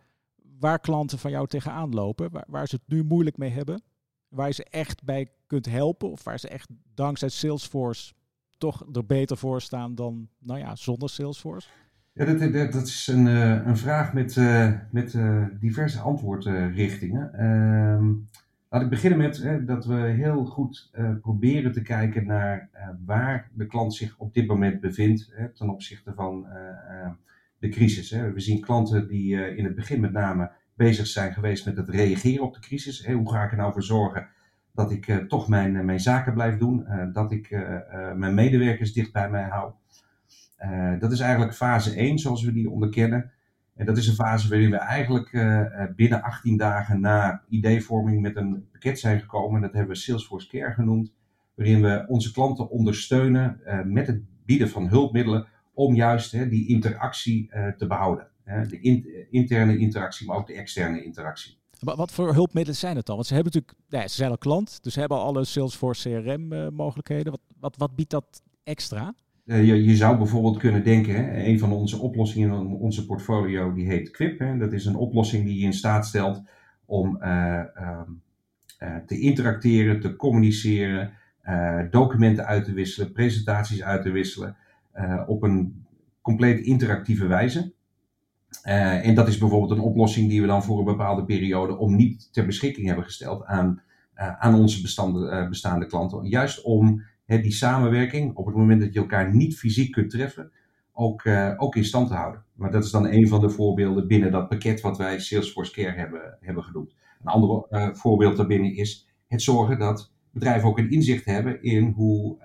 waar 0.59 0.79
klanten 0.79 1.19
van 1.19 1.31
jou 1.31 1.47
tegenaan 1.47 1.93
lopen, 1.93 2.31
waar, 2.31 2.45
waar 2.47 2.67
ze 2.67 2.75
het 2.75 2.87
nu 2.87 3.03
moeilijk 3.03 3.37
mee 3.37 3.49
hebben? 3.49 3.81
waar 4.29 4.47
je 4.47 4.53
ze 4.53 4.63
echt 4.63 5.03
bij 5.03 5.31
kunt 5.47 5.65
helpen? 5.65 6.11
Of 6.11 6.23
waar 6.23 6.39
ze 6.39 6.47
echt 6.47 6.69
dankzij 6.93 7.29
Salesforce 7.29 8.13
toch 8.57 8.85
er 8.91 9.05
beter 9.05 9.37
voor 9.37 9.61
staan 9.61 9.95
dan, 9.95 10.29
nou 10.39 10.59
ja, 10.59 10.75
zonder 10.75 11.09
Salesforce? 11.09 11.69
Ja, 12.17 12.25
dat, 12.25 12.71
dat, 12.71 12.87
is 12.87 13.07
een, 13.07 13.25
uh, 13.25 13.65
een 13.65 13.77
vraag 13.77 14.13
met, 14.13 14.35
uh, 14.35 14.71
met 14.91 15.13
uh, 15.13 15.45
diverse 15.59 15.99
antwoordrichtingen. 15.99 17.33
Ehm, 17.33 18.13
laat 18.69 18.81
ik 18.81 18.89
beginnen 18.89 19.19
met 19.19 19.67
dat 19.67 19.85
we 19.85 19.95
heel 19.95 20.45
goed 20.45 20.91
proberen 21.21 21.71
te 21.71 21.81
kijken 21.81 22.25
naar 22.25 22.69
waar 23.05 23.49
de 23.53 23.65
klant 23.65 23.93
zich 23.93 24.15
op 24.17 24.33
dit 24.33 24.47
moment 24.47 24.79
bevindt 24.79 25.33
ten 25.53 25.69
opzichte 25.69 26.13
van 26.13 26.45
de 27.59 27.69
crisis. 27.69 28.11
We 28.11 28.39
zien 28.39 28.61
klanten 28.61 29.07
die 29.07 29.55
in 29.55 29.63
het 29.63 29.75
begin 29.75 29.99
met 29.99 30.11
name 30.11 30.51
bezig 30.75 31.07
zijn 31.07 31.33
geweest 31.33 31.65
met 31.65 31.77
het 31.77 31.89
reageren 31.89 32.45
op 32.45 32.53
de 32.53 32.59
crisis. 32.59 33.05
hoe 33.05 33.31
ga 33.31 33.43
ik 33.43 33.51
er 33.51 33.57
nou 33.57 33.73
voor 33.73 33.83
zorgen 33.83 34.27
dat 34.73 34.91
ik 34.91 35.25
toch 35.27 35.47
mijn, 35.47 35.85
mijn 35.85 35.99
zaken 35.99 36.33
blijf 36.33 36.57
doen, 36.57 36.87
dat 37.13 37.31
ik 37.31 37.49
mijn 38.15 38.33
medewerkers 38.33 38.93
dicht 38.93 39.13
bij 39.13 39.29
mij 39.29 39.43
hou. 39.43 39.71
Dat 40.99 41.11
is 41.11 41.19
eigenlijk 41.19 41.53
fase 41.53 41.95
1 41.95 42.19
zoals 42.19 42.43
we 42.43 42.51
die 42.51 42.69
onderkennen. 42.69 43.31
En 43.75 43.85
dat 43.85 43.97
is 43.97 44.07
een 44.07 44.15
fase 44.15 44.49
waarin 44.49 44.69
we 44.69 44.77
eigenlijk 44.77 45.31
binnen 45.95 46.21
18 46.21 46.57
dagen 46.57 46.99
na 46.99 47.41
ideevorming 47.49 48.21
met 48.21 48.35
een 48.35 48.67
pakket 48.71 48.99
zijn 48.99 49.19
gekomen. 49.19 49.61
Dat 49.61 49.73
hebben 49.73 49.91
we 49.91 50.01
Salesforce 50.01 50.47
Care 50.47 50.73
genoemd. 50.73 51.13
Waarin 51.55 51.81
we 51.81 52.05
onze 52.07 52.31
klanten 52.31 52.69
ondersteunen 52.69 53.61
met 53.85 54.07
het 54.07 54.21
bieden 54.45 54.69
van 54.69 54.87
hulpmiddelen 54.87 55.47
om 55.73 55.95
juist 55.95 56.31
die 56.31 56.67
interactie 56.67 57.51
te 57.77 57.87
behouden 57.87 58.27
de 58.67 59.27
interne 59.29 59.77
interactie, 59.77 60.27
maar 60.27 60.37
ook 60.37 60.47
de 60.47 60.53
externe 60.53 61.03
interactie. 61.03 61.57
Wat 61.79 62.11
voor 62.11 62.33
hulpmiddelen 62.33 62.79
zijn 62.79 62.95
het 62.95 63.05
dan? 63.05 63.15
Want 63.15 63.27
ze 63.27 63.33
hebben 63.33 63.53
natuurlijk, 63.53 63.83
ja, 63.89 64.07
ze 64.07 64.15
zijn 64.15 64.29
al 64.29 64.37
klant, 64.37 64.83
dus 64.83 64.93
ze 64.93 64.99
hebben 64.99 65.17
alle 65.17 65.45
Salesforce 65.45 66.09
CRM 66.09 66.73
mogelijkheden. 66.73 67.31
Wat, 67.31 67.41
wat, 67.59 67.77
wat 67.77 67.95
biedt 67.95 68.09
dat 68.09 68.41
extra? 68.63 69.13
Uh, 69.47 69.65
je, 69.65 69.83
je, 69.83 69.95
zou 69.95 70.17
bijvoorbeeld 70.17 70.57
kunnen 70.57 70.83
denken, 70.83 71.15
hè, 71.15 71.43
een 71.43 71.59
van 71.59 71.71
onze 71.71 71.97
oplossingen 71.99 72.49
in 72.49 72.67
onze 72.67 73.05
portfolio 73.05 73.73
die 73.73 73.87
heet 73.87 74.11
Quip. 74.11 74.39
Hè. 74.39 74.57
Dat 74.57 74.73
is 74.73 74.85
een 74.85 74.95
oplossing 74.95 75.45
die 75.45 75.59
je 75.59 75.65
in 75.65 75.73
staat 75.73 76.05
stelt 76.05 76.41
om 76.85 77.17
uh, 77.21 77.61
te 79.05 79.19
interacteren, 79.19 79.99
te 79.99 80.15
communiceren, 80.15 81.11
documenten 81.89 82.45
uit 82.45 82.65
te 82.65 82.73
wisselen, 82.73 83.11
presentaties 83.11 83.83
uit 83.83 84.01
te 84.01 84.11
wisselen 84.11 84.55
op 85.27 85.43
een 85.43 85.85
compleet 86.21 86.59
interactieve 86.59 87.27
wijze. 87.27 87.73
En 88.61 89.15
dat 89.15 89.27
is 89.27 89.37
bijvoorbeeld 89.37 89.71
een 89.71 89.85
oplossing 89.85 90.29
die 90.29 90.41
we 90.41 90.47
dan 90.47 90.63
voor 90.63 90.79
een 90.79 90.85
bepaalde 90.85 91.25
periode 91.25 91.77
om 91.77 91.95
niet 91.95 92.33
ter 92.33 92.45
beschikking 92.45 92.87
hebben 92.87 93.05
gesteld 93.05 93.45
aan, 93.45 93.81
aan 94.15 94.55
onze 94.55 94.81
bestaande 95.49 95.85
klanten. 95.85 96.25
Juist 96.25 96.61
om 96.63 97.03
die 97.27 97.51
samenwerking 97.51 98.35
op 98.35 98.45
het 98.45 98.55
moment 98.55 98.81
dat 98.81 98.93
je 98.93 98.99
elkaar 98.99 99.35
niet 99.35 99.57
fysiek 99.57 99.91
kunt 99.91 100.09
treffen, 100.09 100.51
ook, 100.93 101.23
ook 101.57 101.75
in 101.75 101.85
stand 101.85 102.07
te 102.07 102.13
houden. 102.13 102.43
Maar 102.53 102.71
dat 102.71 102.83
is 102.83 102.91
dan 102.91 103.07
een 103.07 103.27
van 103.27 103.41
de 103.41 103.49
voorbeelden 103.49 104.07
binnen 104.07 104.31
dat 104.31 104.49
pakket 104.49 104.81
wat 104.81 104.97
wij 104.97 105.19
Salesforce 105.19 105.71
Care 105.71 105.97
hebben, 105.97 106.37
hebben 106.39 106.63
genoemd. 106.63 106.95
Een 107.21 107.27
ander 107.27 107.67
voorbeeld 107.95 108.37
daarbinnen 108.37 108.75
is 108.75 109.07
het 109.27 109.41
zorgen 109.41 109.79
dat 109.79 110.13
bedrijven 110.31 110.69
ook 110.69 110.77
een 110.77 110.91
inzicht 110.91 111.25
hebben 111.25 111.63
in 111.63 111.91
hoe 111.91 112.37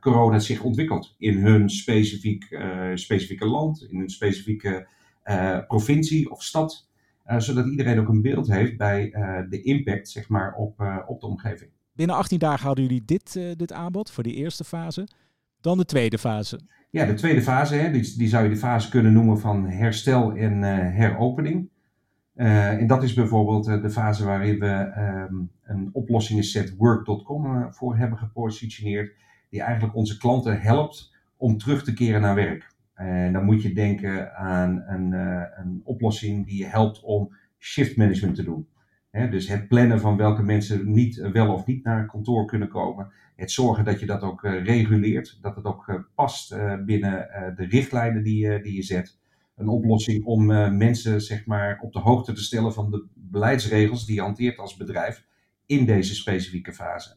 corona 0.00 0.38
zich 0.38 0.62
ontwikkelt 0.62 1.14
in 1.18 1.38
hun 1.38 1.70
specifiek, 1.70 2.58
specifieke 2.94 3.46
land, 3.46 3.86
in 3.90 3.98
hun 3.98 4.10
specifieke 4.10 4.86
provincie 5.66 6.30
of 6.30 6.42
stad. 6.42 6.88
Zodat 7.36 7.66
iedereen 7.66 8.00
ook 8.00 8.08
een 8.08 8.22
beeld 8.22 8.46
heeft 8.52 8.76
bij 8.76 9.10
de 9.48 9.62
impact 9.62 10.08
zeg 10.08 10.28
maar, 10.28 10.54
op, 10.54 11.02
op 11.06 11.20
de 11.20 11.26
omgeving. 11.26 11.70
Binnen 11.94 12.16
18 12.16 12.38
dagen 12.38 12.66
hadden 12.66 12.84
jullie 12.84 13.04
dit, 13.04 13.32
dit 13.56 13.72
aanbod 13.72 14.10
voor 14.10 14.22
die 14.22 14.34
eerste 14.34 14.64
fase. 14.64 15.08
Dan 15.60 15.78
de 15.78 15.84
tweede 15.84 16.18
fase. 16.18 16.60
Ja, 16.90 17.04
de 17.04 17.14
tweede 17.14 17.42
fase, 17.42 17.74
hè, 17.74 17.90
die, 17.90 18.16
die 18.16 18.28
zou 18.28 18.44
je 18.44 18.50
de 18.50 18.56
fase 18.56 18.90
kunnen 18.90 19.12
noemen 19.12 19.40
van 19.40 19.68
herstel 19.68 20.32
en 20.32 20.62
heropening. 20.92 21.68
en 22.34 22.86
dat 22.86 23.02
is 23.02 23.14
bijvoorbeeld 23.14 23.64
de 23.64 23.90
fase 23.90 24.24
waarin 24.24 24.58
we 24.58 24.92
um, 25.28 25.50
een 25.62 25.90
oplossingenset 25.92 26.76
work.com 26.76 27.72
voor 27.72 27.96
hebben 27.96 28.18
gepositioneerd. 28.18 29.12
Die 29.50 29.62
eigenlijk 29.62 29.96
onze 29.96 30.18
klanten 30.18 30.60
helpt 30.60 31.12
om 31.36 31.58
terug 31.58 31.84
te 31.84 31.92
keren 31.92 32.20
naar 32.20 32.34
werk. 32.34 32.72
En 32.94 33.32
dan 33.32 33.44
moet 33.44 33.62
je 33.62 33.72
denken 33.72 34.36
aan 34.36 34.82
een, 34.86 35.12
een 35.58 35.80
oplossing 35.84 36.46
die 36.46 36.58
je 36.58 36.66
helpt 36.66 37.00
om 37.00 37.34
shift 37.58 37.96
management 37.96 38.36
te 38.36 38.42
doen. 38.42 38.68
Dus 39.14 39.48
het 39.48 39.68
plannen 39.68 40.00
van 40.00 40.16
welke 40.16 40.42
mensen 40.42 40.92
niet, 40.92 41.16
uh, 41.16 41.30
wel 41.30 41.52
of 41.52 41.66
niet 41.66 41.84
naar 41.84 42.06
kantoor 42.06 42.46
kunnen 42.46 42.68
komen. 42.68 43.10
Het 43.36 43.50
zorgen 43.50 43.84
dat 43.84 44.00
je 44.00 44.06
dat 44.06 44.22
ook 44.22 44.42
uh, 44.42 44.64
reguleert, 44.64 45.38
dat 45.40 45.56
het 45.56 45.64
ook 45.64 46.10
past 46.14 46.56
binnen 46.86 47.28
de 47.56 47.66
richtlijnen 47.66 48.22
die, 48.22 48.60
die 48.62 48.74
je 48.74 48.82
zet. 48.82 49.18
een 49.56 49.68
oplossing 49.68 50.24
om 50.24 50.46
mensen 50.76 51.20
zeg 51.20 51.46
maar, 51.46 51.78
op 51.82 51.92
de 51.92 51.98
hoogte 51.98 52.32
te 52.32 52.42
stellen 52.42 52.72
van 52.72 52.90
de 52.90 53.06
beleidsregels 53.14 54.06
die 54.06 54.14
je 54.14 54.20
hanteert 54.20 54.58
als 54.58 54.76
bedrijf 54.76 55.24
in 55.66 55.86
deze 55.86 56.14
specifieke 56.14 56.72
fase. 56.72 57.16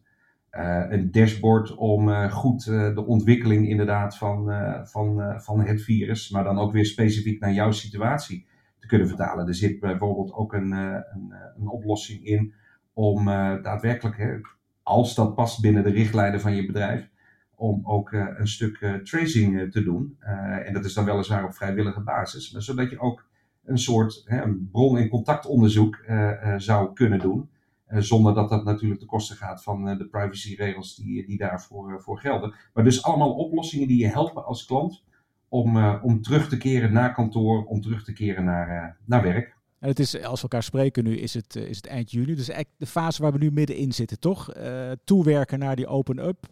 een 0.90 1.12
dashboard 1.12 1.76
om 1.76 2.30
goed 2.30 2.66
de 2.66 3.06
ontwikkeling 3.06 3.70
inderdaad 3.70 4.18
van, 4.18 4.52
van, 4.84 5.42
van 5.42 5.60
het 5.60 5.82
virus, 5.82 6.30
maar 6.30 6.44
dan 6.44 6.60
ook 6.60 6.72
weer 6.72 6.86
specifiek 6.86 7.40
naar 7.40 7.54
jouw 7.54 7.72
situatie 7.72 8.48
te 8.80 8.88
kunnen 8.88 9.08
vertalen. 9.08 9.48
Er 9.48 9.56
zit 9.56 9.80
bijvoorbeeld 9.80 10.34
ook 10.34 10.54
een, 10.54 10.72
een, 10.72 11.34
een 11.58 11.68
oplossing 11.68 12.26
in 12.26 12.54
om 12.94 13.26
daadwerkelijk, 13.62 14.18
hè, 14.18 14.40
als 14.84 15.16
dat 15.16 15.36
past 15.36 15.62
binnen 15.62 15.84
de 15.84 15.90
richtlijnen 15.90 16.42
van 16.42 16.56
je 16.56 16.66
bedrijf, 16.66 17.10
om 17.56 17.82
ook 17.84 18.12
een 18.12 18.48
stuk 18.48 19.00
tracing 19.04 19.72
te 19.72 19.84
doen. 19.84 20.18
en 20.66 20.74
dat 20.74 20.86
is 20.86 20.94
dan 20.94 21.06
weliswaar 21.06 21.46
op 21.46 21.54
vrijwillige 21.54 22.02
basis, 22.02 22.52
maar 22.52 22.62
zodat 22.62 22.90
je 22.90 23.00
ook 23.00 23.26
een 23.66 23.78
soort 23.78 24.24
hè, 24.26 24.42
een 24.42 24.70
bron- 24.72 24.98
en 24.98 25.10
contactonderzoek 25.10 26.06
zou 26.58 26.94
kunnen 26.94 27.20
doen. 27.20 27.50
zonder 27.88 28.34
dat 28.34 28.50
dat 28.50 28.64
natuurlijk 28.64 29.00
ten 29.00 29.10
koste 29.10 29.36
gaat 29.36 29.64
van 29.64 29.98
de 29.98 30.08
privacyregels 30.08 30.96
die, 30.96 31.26
die 31.26 31.38
daarvoor 31.38 32.02
voor 32.02 32.20
gelden. 32.20 32.54
Maar 32.74 32.84
dus 32.84 33.04
allemaal 33.04 33.34
oplossingen 33.34 33.88
die 33.88 34.00
je 34.00 34.08
helpen 34.08 34.46
als 34.46 34.66
klant 34.66 35.04
om, 35.50 35.78
om 36.02 36.22
terug 36.22 36.50
te 36.50 36.58
keren 36.58 36.94
naar 36.94 37.14
kantoor, 37.14 37.66
om 37.66 37.82
terug 37.82 38.04
te 38.04 38.14
keren 38.14 38.44
naar, 38.44 38.98
naar 39.06 39.24
werk. 39.24 39.56
En 39.80 39.88
het 39.90 40.00
is, 40.00 40.24
als 40.24 40.36
we 40.36 40.42
elkaar 40.42 40.64
spreken 40.64 41.04
nu, 41.04 41.18
is 41.18 41.34
het, 41.34 41.56
is 41.56 41.76
het 41.76 41.88
eind 41.88 42.12
juli. 42.12 42.36
Dus 42.36 42.50
eigenlijk 42.50 42.80
de 42.80 42.86
fase 42.86 43.22
waar 43.22 43.32
we 43.32 43.38
nu 43.38 43.52
middenin 43.52 43.92
zitten, 43.92 44.20
toch? 44.20 44.54
toewerken 45.04 45.60
naar 45.60 45.76
die 45.76 45.88
open-up 45.88 46.46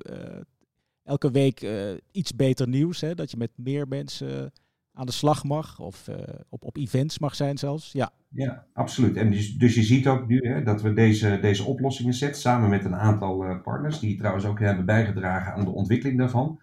elke 1.03 1.31
week 1.31 1.67
iets 2.11 2.35
beter 2.35 2.67
nieuws. 2.67 3.01
Hè? 3.01 3.15
Dat 3.15 3.31
je 3.31 3.37
met 3.37 3.51
meer 3.55 3.87
mensen 3.87 4.51
aan 4.95 5.05
de 5.05 5.11
slag 5.11 5.43
mag 5.43 5.79
of 5.79 6.07
uh, 6.07 6.15
op, 6.49 6.65
op 6.65 6.77
events 6.77 7.19
mag 7.19 7.35
zijn 7.35 7.57
zelfs. 7.57 7.91
Ja, 7.91 8.11
ja 8.29 8.65
absoluut. 8.73 9.17
En 9.17 9.31
dus, 9.31 9.53
dus 9.53 9.75
je 9.75 9.83
ziet 9.83 10.07
ook 10.07 10.27
nu 10.27 10.39
hè, 10.39 10.63
dat 10.63 10.81
we 10.81 10.93
deze, 10.93 11.39
deze 11.41 11.63
oplossingen 11.63 12.13
zetten 12.13 12.41
samen 12.41 12.69
met 12.69 12.85
een 12.85 12.95
aantal 12.95 13.45
uh, 13.45 13.61
partners 13.61 13.99
die 13.99 14.17
trouwens 14.17 14.45
ook 14.45 14.59
hebben 14.59 14.85
bijgedragen 14.85 15.53
aan 15.53 15.65
de 15.65 15.71
ontwikkeling 15.71 16.17
daarvan. 16.17 16.59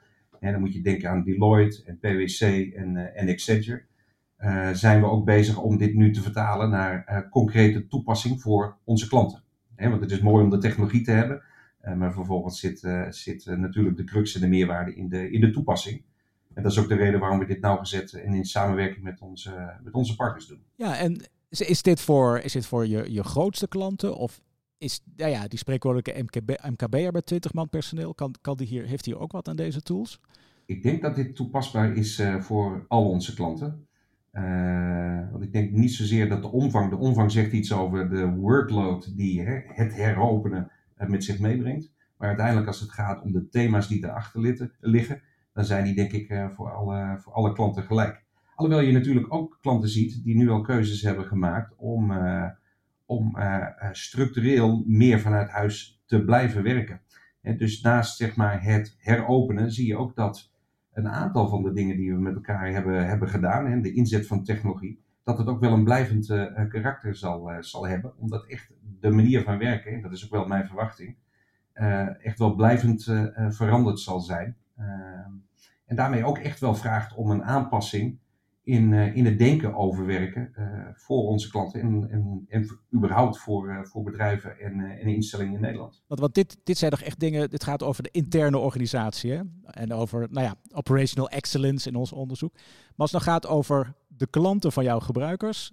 Dan 0.51 0.61
moet 0.61 0.73
je 0.73 0.81
denken 0.81 1.11
aan 1.11 1.25
Deloitte 1.25 1.83
en 1.85 1.99
PwC 1.99 2.41
en, 2.75 3.15
en 3.15 3.29
Accenture. 3.29 3.83
zijn 4.73 5.01
we 5.01 5.07
ook 5.07 5.25
bezig 5.25 5.59
om 5.59 5.77
dit 5.77 5.95
nu 5.95 6.13
te 6.13 6.23
vertalen 6.23 6.71
naar 6.71 7.29
concrete 7.31 7.87
toepassing 7.87 8.41
voor 8.41 8.77
onze 8.85 9.09
klanten. 9.09 9.43
want 9.77 10.01
het 10.01 10.11
is 10.11 10.21
mooi 10.21 10.45
om 10.45 10.51
de 10.51 10.59
technologie 10.59 11.03
te 11.03 11.11
hebben, 11.11 11.43
maar 11.97 12.13
vervolgens 12.13 12.61
zit, 12.61 12.89
zit 13.09 13.47
natuurlijk 13.47 13.97
de 13.97 14.05
crux 14.05 14.35
en 14.35 14.41
de 14.41 14.49
meerwaarde 14.49 14.95
in 14.95 15.09
de, 15.09 15.31
in 15.31 15.41
de 15.41 15.51
toepassing. 15.51 16.03
En 16.55 16.63
dat 16.63 16.73
is 16.73 16.79
ook 16.79 16.89
de 16.89 16.95
reden 16.95 17.21
waarom 17.21 17.39
we 17.39 17.47
dit 17.47 17.61
nauwgezet 17.61 18.13
en 18.13 18.35
in 18.35 18.45
samenwerking 18.45 19.05
met 19.05 19.21
onze, 19.21 19.79
met 19.83 19.95
onze 19.95 20.17
partners 20.17 20.47
doen. 20.47 20.63
Ja, 20.75 20.99
en 20.99 21.23
is 21.49 21.83
dit 21.83 22.01
voor, 22.01 22.39
is 22.39 22.53
dit 22.53 22.67
voor 22.67 22.87
je, 22.87 23.13
je 23.13 23.23
grootste 23.23 23.69
klanten? 23.69 24.17
Of 24.17 24.41
is 24.79 25.01
nou 25.17 25.31
ja, 25.31 25.49
die 25.49 25.59
spreekwoordelijke 25.59 26.23
MKB, 26.23 26.65
MKB'er 26.71 27.13
bij 27.13 27.23
20 27.23 27.53
man 27.53 27.69
personeel, 27.69 28.15
kan, 28.15 28.35
kan 28.41 28.57
die 28.57 28.67
hier, 28.67 28.87
heeft 28.87 29.05
hij 29.05 29.15
ook 29.15 29.33
wat 29.33 29.49
aan 29.49 29.57
deze 29.57 29.83
tools? 29.83 30.21
Ik 30.67 30.83
denk 30.83 31.03
dat 31.03 31.15
dit 31.15 31.37
toepasbaar 31.37 31.93
is 31.97 32.23
voor 32.39 32.85
al 32.89 33.09
onze 33.09 33.35
klanten. 33.35 33.87
want 35.33 35.43
ik 35.43 35.53
denk 35.53 35.71
niet 35.71 35.93
zozeer 35.93 36.29
dat 36.29 36.43
de 36.43 36.51
omvang, 36.51 36.91
de 36.91 36.97
omvang 36.97 37.33
zegt 37.33 37.53
iets 37.53 37.73
over 37.73 38.11
de 38.11 38.31
workload 38.31 39.17
die 39.17 39.43
hè, 39.43 39.61
het 39.67 39.95
heropenen 39.95 40.71
met 40.97 41.25
zich 41.25 41.39
meebrengt. 41.39 41.93
Maar 42.17 42.29
uiteindelijk 42.29 42.67
als 42.67 42.81
het 42.81 42.93
gaat 42.93 43.23
om 43.23 43.33
de 43.33 43.49
thema's 43.49 43.89
die 43.89 44.05
erachter 44.05 44.69
liggen, 44.81 45.23
dan 45.53 45.65
zijn 45.65 45.85
die 45.85 45.95
denk 45.95 46.13
ik 46.13 46.29
eh, 46.29 46.49
voor 46.51 46.73
alle, 46.73 47.19
voor 47.19 47.33
alle 47.33 47.53
klanten 47.53 47.83
gelijk. 47.83 48.25
Alhoewel 48.55 48.87
je 48.87 48.93
natuurlijk 48.93 49.35
ook 49.35 49.59
klanten 49.61 49.89
ziet 49.89 50.25
die 50.25 50.37
nu 50.37 50.49
al 50.49 50.61
keuzes 50.61 51.03
hebben 51.03 51.25
gemaakt 51.25 51.75
om, 51.77 52.13
om 53.07 53.37
structureel 53.93 54.85
meer 54.87 55.21
vanuit 55.21 55.51
huis 55.51 56.03
te 56.07 56.25
blijven 56.25 56.63
werken. 56.63 57.01
En 57.41 57.57
dus 57.57 57.81
naast 57.81 58.17
zeg 58.17 58.37
maar, 58.37 58.63
het 58.63 58.97
heropenen 58.99 59.73
zie 59.73 59.87
je 59.87 59.97
ook 59.97 60.17
dat 60.17 60.52
een 60.93 61.09
aantal 61.09 61.49
van 61.49 61.63
de 61.63 61.73
dingen 61.73 61.97
die 61.97 62.15
we 62.15 62.21
met 62.21 62.35
elkaar 62.35 62.73
hebben, 62.73 63.07
hebben 63.07 63.29
gedaan, 63.29 63.67
en 63.67 63.83
de 63.83 63.93
inzet 63.93 64.27
van 64.27 64.45
technologie, 64.45 65.03
dat 65.23 65.39
het 65.39 65.47
ook 65.47 65.61
wel 65.61 65.73
een 65.73 65.85
blijvend 65.85 66.27
karakter 66.69 67.17
zal, 67.17 67.51
zal 67.61 67.87
hebben. 67.87 68.13
Omdat 68.19 68.47
echt 68.47 68.73
de 69.01 69.11
manier 69.11 69.43
van 69.43 69.59
werken, 69.59 70.03
dat 70.03 70.13
is 70.13 70.25
ook 70.25 70.31
wel 70.31 70.47
mijn 70.47 70.67
verwachting, 70.67 71.17
echt 72.19 72.39
wel 72.39 72.55
blijvend 72.55 73.05
veranderd 73.49 74.01
zal 74.01 74.21
zijn. 74.21 74.57
en 75.87 75.97
daarmee 75.97 76.25
ook 76.25 76.39
echt 76.39 76.61
wel 76.61 76.75
vraagt 76.75 77.15
om 77.15 77.31
een 77.31 77.45
aanpassing 77.45 78.19
in, 78.63 78.93
in 78.93 79.25
het 79.25 79.39
denken 79.39 79.75
over 79.75 80.07
werken 80.07 80.53
voor 80.95 81.29
onze 81.29 81.51
klanten 81.51 81.81
en, 81.81 82.09
en, 82.11 82.47
en 82.49 82.79
überhaupt 82.95 83.39
voor, 83.39 83.87
voor 83.87 84.03
bedrijven 84.03 84.59
en, 84.59 84.81
en 84.81 85.07
instellingen 85.07 85.55
in 85.55 85.61
Nederland. 85.61 86.03
Want, 86.07 86.21
want 86.21 86.35
dit, 86.35 86.57
dit 86.65 86.79
zijn 86.79 86.91
toch 86.91 87.01
echt 87.01 87.21
dingen, 87.21 87.51
dit 87.51 87.65
gaat 87.65 87.83
over 87.83 88.03
de 88.03 88.11
interne 88.11 88.59
organisatie 88.59 89.33
hè? 89.33 89.41
en 89.65 89.93
over 89.93 90.27
nou 90.31 90.47
ja, 90.47 90.55
operational 90.73 91.29
excellence 91.29 91.89
in 91.89 91.97
ons 91.97 92.13
onderzoek. 92.13 92.53
Maar 92.53 92.93
als 92.97 93.13
het 93.13 93.25
dan 93.25 93.33
gaat 93.33 93.47
over 93.47 93.95
de 94.07 94.27
klanten 94.27 94.73
van 94.73 94.85
jouw 94.85 95.01
gebruikers, 95.01 95.73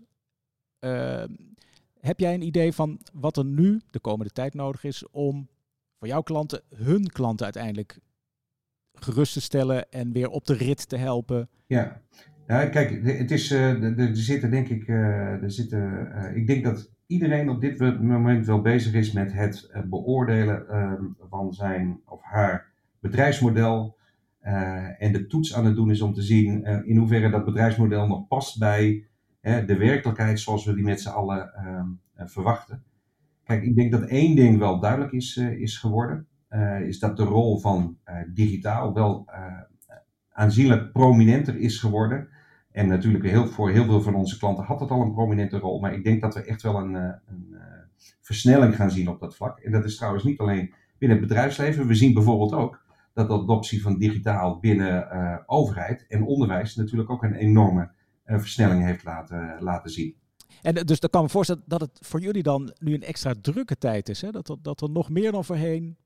heb 2.00 2.20
jij 2.20 2.34
een 2.34 2.46
idee 2.46 2.74
van 2.74 3.00
wat 3.14 3.38
er 3.38 3.46
nu 3.46 3.82
de 3.92 4.00
komende 4.00 4.32
tijd 4.32 4.54
nodig 4.54 4.84
is 4.84 5.10
om 5.10 5.50
voor 5.98 6.08
jouw 6.08 6.22
klanten, 6.22 6.62
hun 6.76 7.08
klanten 7.08 7.46
uiteindelijk 7.46 8.00
gerust 8.94 9.34
te 9.34 9.42
stellen 9.42 9.92
en 9.92 10.12
weer 10.12 10.30
op 10.30 10.46
de 10.46 10.54
rit 10.54 10.90
te 10.90 10.98
helpen? 10.98 11.50
Ja, 11.66 12.02
nou, 12.50 12.70
kijk, 12.70 13.04
het 13.04 13.32
is, 13.32 13.52
uh, 13.52 14.00
er 14.00 14.16
zitten 14.16 14.52
denk 14.52 14.68
ik, 14.68 14.88
uh, 14.88 15.44
er 15.44 15.52
zitten, 15.52 16.12
uh, 16.16 16.36
ik 16.36 16.48
denk 16.48 16.64
dat 16.64 16.92
iedereen 17.08 17.50
op 17.50 17.62
dit 17.62 17.80
moment 18.02 18.46
wel 18.46 18.62
bezig 18.62 18.94
is 18.94 19.12
met 19.12 19.34
het 19.34 19.72
beoordelen 19.86 20.70
ehm, 20.70 21.04
van 21.30 21.54
zijn 21.54 22.02
of 22.06 22.22
haar 22.22 22.72
bedrijfsmodel. 23.00 23.98
en 24.98 25.12
de 25.12 25.26
toets 25.28 25.56
aan 25.56 25.66
het 25.66 25.76
doen 25.76 25.92
is 25.92 26.02
om 26.02 26.14
te 26.14 26.22
zien 26.22 26.64
in 26.86 26.98
hoeverre 26.98 27.30
dat 27.30 27.46
bedrijfsmodel 27.46 28.08
nog 28.08 28.28
past 28.28 28.60
bij 28.60 29.06
de 29.42 29.78
werkelijkheid 29.78 30.40
zoals 30.40 30.66
we 30.66 30.74
die 30.74 30.84
met 30.84 31.02
z'n 31.02 31.10
allen 31.10 31.54
ehm, 31.54 31.88
eh, 32.20 32.28
verwachten. 32.28 32.84
Kijk, 33.44 33.64
ik 33.64 33.76
denk 33.76 33.92
dat 33.92 34.04
één 34.04 34.36
ding 34.36 34.58
wel 34.58 34.80
duidelijk 34.80 35.12
is, 35.12 35.38
eh, 35.38 35.62
is 35.62 35.78
geworden. 35.78 36.28
Eh, 36.48 36.82
is 36.82 37.00
dat 37.00 37.18
de 37.18 37.24
rol 37.24 37.60
van 37.60 37.98
digitaal 38.34 38.94
wel 38.94 39.28
aanzienlijk 40.32 40.92
prominenter 40.92 41.58
is 41.58 41.80
geworden. 41.80 42.28
En 42.72 42.88
natuurlijk 42.88 43.24
heel, 43.24 43.48
voor 43.48 43.70
heel 43.70 43.86
veel 43.86 44.02
van 44.02 44.16
onze 44.16 44.38
klanten 44.38 44.64
had 44.64 44.80
het 44.80 44.90
al 44.90 45.02
een 45.02 45.14
prominente 45.14 45.58
rol. 45.58 45.80
Maar 45.80 45.94
ik 45.94 46.04
denk 46.04 46.22
dat 46.22 46.34
we 46.34 46.42
echt 46.42 46.62
wel 46.62 46.76
een, 46.76 46.94
een 46.94 47.56
versnelling 48.22 48.76
gaan 48.76 48.92
zien 48.92 49.10
op 49.10 49.20
dat 49.20 49.36
vlak. 49.36 49.60
En 49.60 49.72
dat 49.72 49.86
is 49.86 49.96
trouwens 49.96 50.24
niet 50.24 50.40
alleen 50.40 50.74
binnen 50.98 51.18
het 51.18 51.28
bedrijfsleven. 51.28 51.88
We 51.88 51.96
zien 51.96 52.14
bijvoorbeeld 52.14 52.54
ook 52.54 52.84
dat 53.14 53.28
de 53.28 53.34
adoptie 53.34 53.82
van 53.82 53.98
digitaal 53.98 54.60
binnen 54.60 55.08
overheid 55.48 56.06
en 56.08 56.24
onderwijs 56.24 56.76
natuurlijk 56.76 57.10
ook 57.10 57.24
een 57.24 57.34
enorme 57.34 57.92
versnelling 58.26 58.84
heeft 58.84 59.04
laten, 59.04 59.58
laten 59.60 59.92
zien. 59.92 60.16
En 60.62 60.74
dus 60.74 61.00
dan 61.00 61.10
kan 61.10 61.24
me 61.24 61.30
voorstellen 61.30 61.64
dat 61.66 61.82
het 61.82 62.00
voor 62.02 62.20
jullie 62.20 62.44
dan 62.44 62.74
nu 62.80 62.94
een 62.94 63.04
extra 63.04 63.34
drukke 63.42 63.78
tijd 63.78 64.10
is. 64.10 64.22
Hè? 64.22 64.32
Dat, 64.32 64.50
er, 64.50 64.58
dat 64.62 64.82
er 64.82 64.90
nog 64.90 65.10
meer 65.10 65.32
dan 65.32 65.46
voorheen 65.46 65.98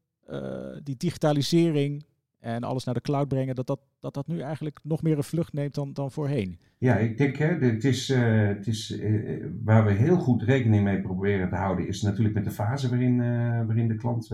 die 0.84 0.98
digitalisering 0.98 2.06
en 2.44 2.64
alles 2.64 2.84
naar 2.84 2.94
de 2.94 3.02
cloud 3.02 3.28
brengen, 3.28 3.56
dat 3.56 3.68
dat, 3.68 3.80
dat 4.00 4.14
dat 4.14 4.28
nu 4.28 4.40
eigenlijk 4.40 4.80
nog 4.84 5.02
meer 5.02 5.18
een 5.18 5.24
vlucht 5.24 5.54
neemt 5.54 5.76
dan, 5.76 5.94
dan 5.94 6.12
voorheen. 6.12 6.60
Ja, 6.78 6.98
ik 6.98 7.18
denk, 7.18 7.36
hè, 7.38 7.48
het 7.48 7.84
is, 7.84 8.08
het 8.08 8.68
is 8.68 8.92
uh, 8.92 9.46
waar 9.64 9.86
we 9.86 9.92
heel 9.92 10.18
goed 10.18 10.44
rekening 10.44 10.84
mee 10.84 11.02
proberen 11.02 11.50
te 11.50 11.56
houden, 11.56 11.88
is 11.88 12.02
natuurlijk 12.02 12.36
met 12.36 12.44
de 12.44 12.52
fase 12.52 12.90
waarin, 12.90 13.18
waarin 13.66 13.88
de 13.88 13.96
klant, 13.96 14.32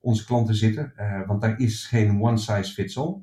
onze 0.00 0.24
klanten 0.24 0.54
zitten. 0.54 0.92
want 1.26 1.40
daar 1.40 1.60
is 1.60 1.86
geen 1.86 2.22
one 2.22 2.36
size 2.36 2.72
fits 2.72 2.98
all. 2.98 3.16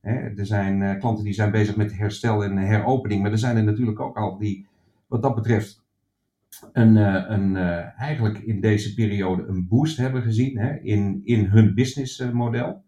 Hè, 0.00 0.12
er 0.12 0.46
zijn 0.46 0.98
klanten 0.98 1.24
die 1.24 1.32
zijn 1.32 1.50
bezig 1.50 1.76
met 1.76 1.96
herstel 1.96 2.44
en 2.44 2.56
heropening, 2.56 3.22
maar 3.22 3.30
er 3.32 3.38
zijn 3.38 3.56
er 3.56 3.64
natuurlijk 3.64 4.00
ook 4.00 4.16
al 4.16 4.38
die 4.38 4.66
wat 5.06 5.22
dat 5.22 5.34
betreft 5.34 5.82
een, 6.72 6.96
eh, 6.96 7.24
een, 7.28 7.56
eigenlijk 7.96 8.38
in 8.38 8.60
deze 8.60 8.94
periode 8.94 9.46
een 9.46 9.68
boost 9.68 9.96
hebben 9.96 10.22
gezien 10.22 10.58
hè, 10.58 10.78
in, 10.78 11.20
in 11.24 11.44
hun 11.44 11.74
businessmodel. 11.74 12.84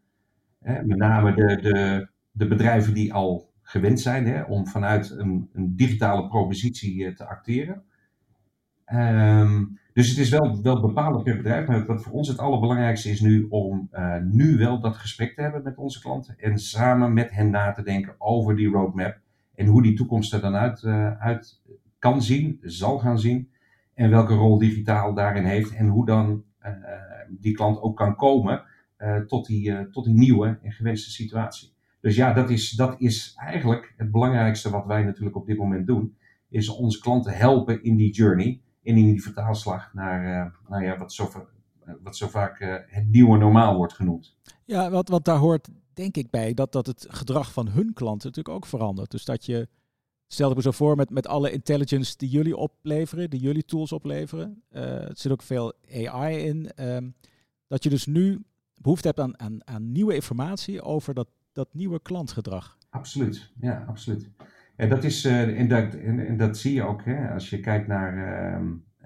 Met 0.65 0.97
name 0.97 1.35
de, 1.35 1.61
de, 1.61 2.09
de 2.31 2.47
bedrijven 2.47 2.95
die 2.95 3.15
al 3.15 3.53
gewend 3.63 4.01
zijn 4.01 4.27
hè, 4.27 4.43
om 4.43 4.67
vanuit 4.67 5.11
een, 5.11 5.49
een 5.53 5.77
digitale 5.77 6.29
propositie 6.29 7.05
uh, 7.05 7.15
te 7.15 7.27
acteren. 7.27 7.83
Um, 8.93 9.79
dus 9.93 10.09
het 10.09 10.19
is 10.19 10.31
wel, 10.31 10.63
wel 10.63 10.81
bepalend 10.81 11.25
per 11.25 11.37
bedrijf, 11.37 11.67
maar 11.67 11.87
wat 11.87 12.03
voor 12.03 12.13
ons 12.13 12.29
het 12.29 12.39
allerbelangrijkste 12.39 13.11
is 13.11 13.21
nu 13.21 13.47
om 13.49 13.89
uh, 13.93 14.17
nu 14.23 14.57
wel 14.57 14.81
dat 14.81 14.97
gesprek 14.97 15.35
te 15.35 15.43
hebben 15.43 15.63
met 15.63 15.77
onze 15.77 16.01
klanten 16.01 16.35
en 16.39 16.59
samen 16.59 17.13
met 17.13 17.31
hen 17.31 17.51
na 17.51 17.73
te 17.73 17.83
denken 17.83 18.15
over 18.19 18.57
die 18.57 18.69
roadmap 18.69 19.19
en 19.55 19.67
hoe 19.67 19.83
die 19.83 19.97
toekomst 19.97 20.33
er 20.33 20.41
dan 20.41 20.55
uit, 20.55 20.83
uh, 20.83 21.21
uit 21.21 21.63
kan 21.99 22.23
zien, 22.23 22.59
zal 22.63 22.99
gaan 22.99 23.19
zien. 23.19 23.51
En 23.95 24.11
welke 24.11 24.35
rol 24.35 24.59
digitaal 24.59 25.15
daarin 25.15 25.45
heeft. 25.45 25.75
En 25.75 25.87
hoe 25.87 26.07
dan 26.07 26.45
die 27.29 27.55
klant 27.55 27.81
ook 27.83 27.97
kan 27.97 28.17
komen 28.17 28.63
tot, 29.27 29.47
die, 29.47 29.71
uh, 29.71 29.81
tot 29.81 30.05
die 30.05 30.15
nieuwe 30.15 30.59
en 30.63 30.73
gewenste 30.73 31.11
situatie. 31.11 31.73
Dus 32.01 32.17
ja, 32.17 32.33
dat 32.33 32.51
is, 32.51 32.71
dat 32.71 33.01
is 33.01 33.35
eigenlijk 33.37 33.95
het 33.97 34.11
belangrijkste 34.11 34.71
wat 34.71 34.87
wij 34.87 35.03
natuurlijk 35.03 35.37
op 35.37 35.47
dit 35.47 35.57
moment 35.57 35.87
doen. 35.87 36.17
Is 36.49 36.69
onze 36.69 37.01
klanten 37.01 37.37
helpen 37.37 37.83
in 37.83 37.97
die 37.97 38.13
journey. 38.13 38.61
En 38.83 38.97
in 38.97 39.05
die 39.05 39.23
vertaalslag 39.23 39.95
naar, 39.95 40.53
nou 40.69 40.85
ja, 40.85 40.99
wat, 40.99 41.13
zo, 41.13 41.31
wat 42.03 42.17
zo 42.17 42.29
vaak 42.29 42.59
het 42.87 43.11
nieuwe 43.11 43.39
normaal 43.39 43.77
wordt 43.77 43.93
genoemd. 43.93 44.37
Ja, 44.65 44.91
wat, 44.91 45.09
wat 45.09 45.25
daar 45.25 45.39
hoort 45.39 45.69
denk 45.95 46.17
ik 46.17 46.31
bij 46.31 46.55
dat, 46.55 46.73
dat 46.73 46.87
het 46.87 47.07
gedrag 47.09 47.53
van 47.53 47.69
hun 47.69 47.93
klanten 47.93 48.29
natuurlijk 48.29 48.55
ook 48.55 48.67
verandert. 48.67 49.11
Dus 49.11 49.25
dat 49.25 49.47
je, 49.47 49.69
stel 50.27 50.51
ik 50.51 50.57
me 50.57 50.63
zo 50.63 50.71
voor 50.71 50.97
met, 50.97 51.11
met 51.11 51.27
alle 51.27 51.51
intelligence 51.51 52.17
die 52.17 52.29
jullie 52.29 52.57
opleveren, 52.57 53.31
die 53.31 53.41
jullie 53.41 53.65
tools 53.65 53.93
opleveren. 53.93 54.63
Er 54.69 55.11
zit 55.13 55.33
ook 55.33 55.43
veel 55.43 55.73
AI 55.93 56.37
in. 56.37 56.71
Ehm, 56.71 57.11
dat 57.67 57.83
je 57.83 57.91
dus 57.91 58.07
nu 58.07 58.45
behoefte 58.85 59.07
hebt 59.07 59.21
aan, 59.21 59.41
aan, 59.41 59.59
aan 59.65 59.93
nieuwe 59.93 60.15
informatie 60.15 60.83
over 60.83 61.15
dat, 61.15 61.29
dat 61.53 61.69
nieuwe 61.73 62.01
klantgedrag. 62.03 62.79
Absoluut, 62.91 63.53
ja, 63.61 63.85
absoluut. 63.87 64.31
En 64.77 64.89
dat, 64.89 65.05
is, 65.05 65.25
uh, 65.25 65.69
dat, 65.69 65.95
en, 65.95 66.37
dat 66.37 66.59
zie 66.59 66.75
je 66.75 66.83
ook 66.83 67.05
hè, 67.05 67.31
als 67.33 67.51
je 67.51 67.61
kijkt 67.61 67.87
naar, 67.87 68.17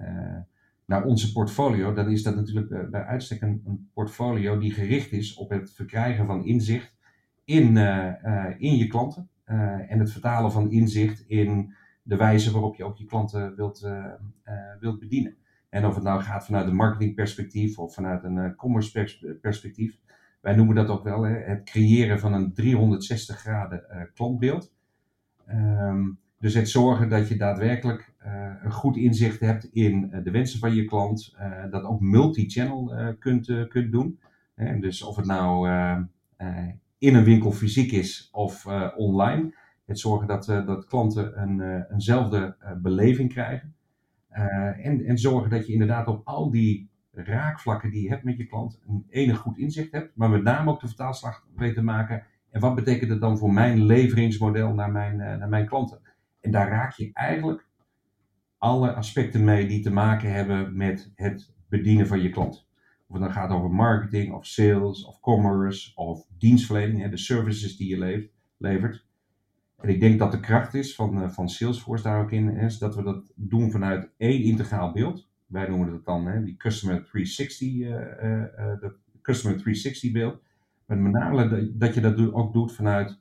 uh, 0.00 0.36
naar 0.84 1.04
onze 1.04 1.32
portfolio. 1.32 1.92
Dan 1.94 2.10
is 2.10 2.22
dat 2.22 2.34
natuurlijk 2.34 2.90
bij 2.90 3.04
uitstek 3.04 3.42
een, 3.42 3.62
een, 3.66 3.90
portfolio 3.94 4.58
die 4.58 4.72
gericht 4.72 5.12
is 5.12 5.34
op 5.34 5.50
het 5.50 5.72
verkrijgen 5.72 6.26
van 6.26 6.44
inzicht 6.44 6.96
in, 7.44 7.76
in 8.58 8.76
je 8.76 8.86
klanten. 8.86 9.28
en 9.88 9.98
het 9.98 10.12
vertalen 10.12 10.52
van 10.52 10.70
inzicht 10.70 11.24
in 11.26 11.74
de 12.02 12.16
wijze 12.16 12.52
waarop 12.52 12.76
je 12.76 12.84
ook 12.84 12.96
je 12.96 13.04
klanten 13.04 13.56
wilt, 13.56 13.88
wilt 14.80 14.98
bedienen. 14.98 15.36
En 15.68 15.86
of 15.86 15.94
het 15.94 16.04
nou 16.04 16.20
gaat 16.20 16.44
vanuit 16.44 16.66
een 16.66 16.76
marketingperspectief 16.76 17.78
of 17.78 17.94
vanuit 17.94 18.24
een 18.24 18.36
uh, 18.36 18.56
commerce 18.56 19.36
perspectief. 19.40 19.98
Wij 20.40 20.54
noemen 20.54 20.74
dat 20.74 20.88
ook 20.88 21.04
wel 21.04 21.22
hè, 21.22 21.34
het 21.34 21.64
creëren 21.64 22.20
van 22.20 22.32
een 22.32 22.52
360 22.52 23.38
graden 23.38 23.84
uh, 23.90 24.02
klantbeeld. 24.14 24.72
Um, 25.50 26.18
dus 26.38 26.54
het 26.54 26.68
zorgen 26.68 27.08
dat 27.08 27.28
je 27.28 27.36
daadwerkelijk 27.36 28.14
uh, 28.26 28.52
een 28.62 28.72
goed 28.72 28.96
inzicht 28.96 29.40
hebt 29.40 29.64
in 29.64 30.20
de 30.24 30.30
wensen 30.30 30.58
van 30.58 30.74
je 30.74 30.84
klant. 30.84 31.36
dat 31.70 31.82
ook 31.82 32.00
multi-channel 32.00 33.14
kunt, 33.18 33.68
kunt 33.68 33.92
doen. 33.92 34.20
dus 34.80 35.02
of 35.02 35.16
het 35.16 35.26
nou 35.26 35.68
in 36.98 37.14
een 37.14 37.24
winkel 37.24 37.52
fysiek 37.52 37.92
is 37.92 38.28
of 38.32 38.66
online. 38.96 39.54
Het 39.84 39.98
zorgen 39.98 40.26
dat, 40.26 40.44
dat 40.44 40.86
klanten 40.86 41.40
een, 41.42 41.84
eenzelfde 41.90 42.56
beleving 42.82 43.32
krijgen. 43.32 43.74
Uh, 44.32 44.86
en, 44.86 45.04
en 45.04 45.18
zorgen 45.18 45.50
dat 45.50 45.66
je 45.66 45.72
inderdaad 45.72 46.06
op 46.06 46.20
al 46.24 46.50
die 46.50 46.90
raakvlakken 47.12 47.90
die 47.90 48.02
je 48.02 48.08
hebt 48.08 48.24
met 48.24 48.36
je 48.36 48.46
klant 48.46 48.80
een 48.86 49.06
enig 49.08 49.38
goed 49.38 49.58
inzicht 49.58 49.92
hebt, 49.92 50.16
maar 50.16 50.30
met 50.30 50.42
name 50.42 50.70
ook 50.70 50.80
de 50.80 50.86
vertaalslag 50.86 51.46
weet 51.54 51.74
te 51.74 51.82
maken. 51.82 52.22
En 52.50 52.60
wat 52.60 52.74
betekent 52.74 53.10
het 53.10 53.20
dan 53.20 53.38
voor 53.38 53.52
mijn 53.52 53.84
leveringsmodel 53.84 54.74
naar 54.74 54.92
mijn, 54.92 55.18
uh, 55.18 55.36
naar 55.36 55.48
mijn 55.48 55.66
klanten? 55.66 56.00
En 56.40 56.50
daar 56.50 56.68
raak 56.68 56.92
je 56.92 57.10
eigenlijk 57.12 57.66
alle 58.58 58.92
aspecten 58.92 59.44
mee 59.44 59.66
die 59.66 59.82
te 59.82 59.92
maken 59.92 60.32
hebben 60.32 60.76
met 60.76 61.12
het 61.14 61.54
bedienen 61.68 62.06
van 62.06 62.20
je 62.20 62.30
klant. 62.30 62.68
Of 63.06 63.14
het 63.14 63.24
dan 63.24 63.32
gaat 63.32 63.50
over 63.50 63.70
marketing, 63.70 64.32
of 64.34 64.46
sales, 64.46 65.04
of 65.04 65.20
commerce, 65.20 65.92
of 65.94 66.26
dienstverlening, 66.38 67.02
hè, 67.02 67.08
de 67.08 67.16
services 67.16 67.76
die 67.76 67.88
je 67.88 68.30
levert. 68.58 69.06
En 69.78 69.88
ik 69.88 70.00
denk 70.00 70.18
dat 70.18 70.32
de 70.32 70.40
kracht 70.40 70.74
is 70.74 70.94
van, 70.94 71.22
uh, 71.22 71.28
van 71.28 71.48
Salesforce 71.48 72.02
daar 72.02 72.22
ook 72.22 72.30
in, 72.30 72.56
is 72.56 72.78
dat 72.78 72.94
we 72.94 73.02
dat 73.02 73.32
doen 73.34 73.70
vanuit 73.70 74.10
één 74.16 74.42
integraal 74.42 74.92
beeld. 74.92 75.28
Wij 75.46 75.68
noemen 75.68 75.90
dat 75.90 76.04
dan 76.04 76.26
hè, 76.26 76.44
die 76.44 76.56
Customer 76.56 77.04
360, 77.04 77.68
uh, 77.68 78.80
dat 78.80 78.94
Customer 79.22 79.58
360 79.58 80.12
beeld. 80.12 80.40
Met 80.86 80.98
name 80.98 81.72
dat 81.74 81.94
je 81.94 82.00
dat 82.00 82.32
ook 82.32 82.52
doet 82.52 82.72
vanuit, 82.72 83.18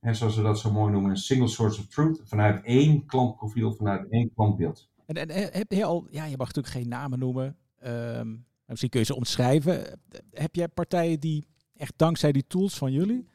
hè, 0.00 0.14
zoals 0.14 0.36
we 0.36 0.42
dat 0.42 0.58
zo 0.58 0.72
mooi 0.72 0.92
noemen, 0.92 1.10
een 1.10 1.16
single 1.16 1.48
source 1.48 1.80
of 1.80 1.86
truth. 1.86 2.20
Vanuit 2.24 2.64
één 2.64 3.06
klantprofiel, 3.06 3.72
vanuit 3.72 4.10
één 4.10 4.30
klantbeeld. 4.34 4.88
En, 5.06 5.14
en 5.14 5.48
heb 5.52 5.72
je 5.72 5.84
al, 5.84 6.06
ja, 6.10 6.24
je 6.24 6.36
mag 6.36 6.46
natuurlijk 6.46 6.74
geen 6.74 6.88
namen 6.88 7.18
noemen. 7.18 7.56
Um, 7.86 8.44
misschien 8.66 8.90
kun 8.90 9.00
je 9.00 9.06
ze 9.06 9.16
omschrijven. 9.16 10.00
Heb 10.30 10.54
jij 10.54 10.68
partijen 10.68 11.20
die 11.20 11.46
echt 11.76 11.92
dankzij 11.96 12.32
die 12.32 12.46
tools 12.46 12.78
van 12.78 12.92
jullie 12.92 13.28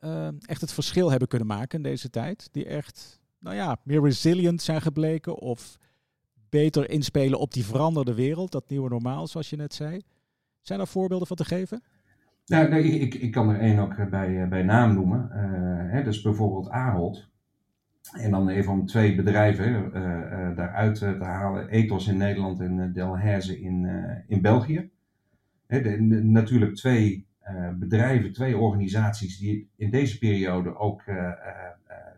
uh, 0.00 0.28
echt 0.46 0.60
het 0.60 0.72
verschil 0.72 1.10
hebben 1.10 1.28
kunnen 1.28 1.48
maken 1.48 1.76
in 1.76 1.82
deze 1.82 2.10
tijd. 2.10 2.48
Die 2.52 2.66
echt, 2.66 3.20
nou 3.38 3.56
ja, 3.56 3.76
meer 3.82 4.02
resilient 4.02 4.62
zijn 4.62 4.80
gebleken 4.80 5.38
of 5.38 5.78
beter 6.48 6.90
inspelen 6.90 7.38
op 7.38 7.52
die 7.52 7.64
veranderde 7.64 8.14
wereld, 8.14 8.52
dat 8.52 8.68
nieuwe 8.68 8.88
normaal, 8.88 9.26
zoals 9.26 9.50
je 9.50 9.56
net 9.56 9.74
zei. 9.74 10.02
Zijn 10.60 10.80
er 10.80 10.86
voorbeelden 10.86 11.26
van 11.26 11.36
te 11.36 11.44
geven? 11.44 11.82
Nou, 12.46 12.68
nee, 12.68 12.82
ik, 12.82 13.14
ik 13.14 13.32
kan 13.32 13.48
er 13.48 13.60
één 13.60 13.78
ook 13.78 13.94
eh, 13.94 14.06
bij, 14.06 14.42
eh, 14.42 14.48
bij 14.48 14.62
naam 14.62 14.94
noemen. 14.94 15.30
Uh, 15.32 15.92
hè, 15.92 16.02
dus 16.02 16.22
bijvoorbeeld 16.22 16.68
Ahold. 16.68 17.28
En 18.12 18.30
dan 18.30 18.48
even 18.48 18.72
om 18.72 18.86
twee 18.86 19.14
bedrijven 19.14 19.90
daaruit 20.56 20.94
te 20.94 21.18
halen. 21.20 21.68
Ethos 21.68 22.08
in 22.08 22.16
Nederland 22.16 22.60
en 22.60 22.92
Delhaize 22.92 23.60
in, 23.60 23.88
in 24.26 24.40
België. 24.40 24.90
Hè, 25.66 25.82
de, 25.82 26.00
natuurlijk 26.22 26.74
twee 26.74 27.27
bedrijven, 27.78 28.32
twee 28.32 28.56
organisaties 28.56 29.38
die 29.38 29.70
in 29.76 29.90
deze 29.90 30.18
periode 30.18 30.76
ook 30.76 31.02
uh, 31.06 31.16
uh, 31.16 31.32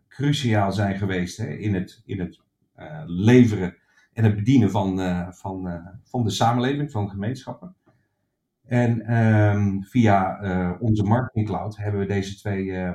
cruciaal 0.09 0.73
zijn 0.73 0.99
geweest 0.99 1.37
hè, 1.37 1.47
in 1.47 1.75
het, 1.75 2.03
in 2.05 2.21
het 2.21 2.41
leveren 3.07 3.77
en 4.13 4.25
het 4.25 4.35
bedienen 4.35 4.71
van, 4.71 4.99
van, 5.35 5.83
van 6.03 6.25
de 6.25 6.31
samenleving, 6.31 6.91
van 6.91 7.11
gemeenschappen. 7.11 7.75
En 8.67 9.15
um, 9.17 9.85
via 9.85 10.39
onze 10.81 11.03
marketing 11.03 11.47
cloud 11.47 11.77
hebben 11.77 12.01
we 12.01 12.07
deze 12.07 12.37
twee 12.37 12.95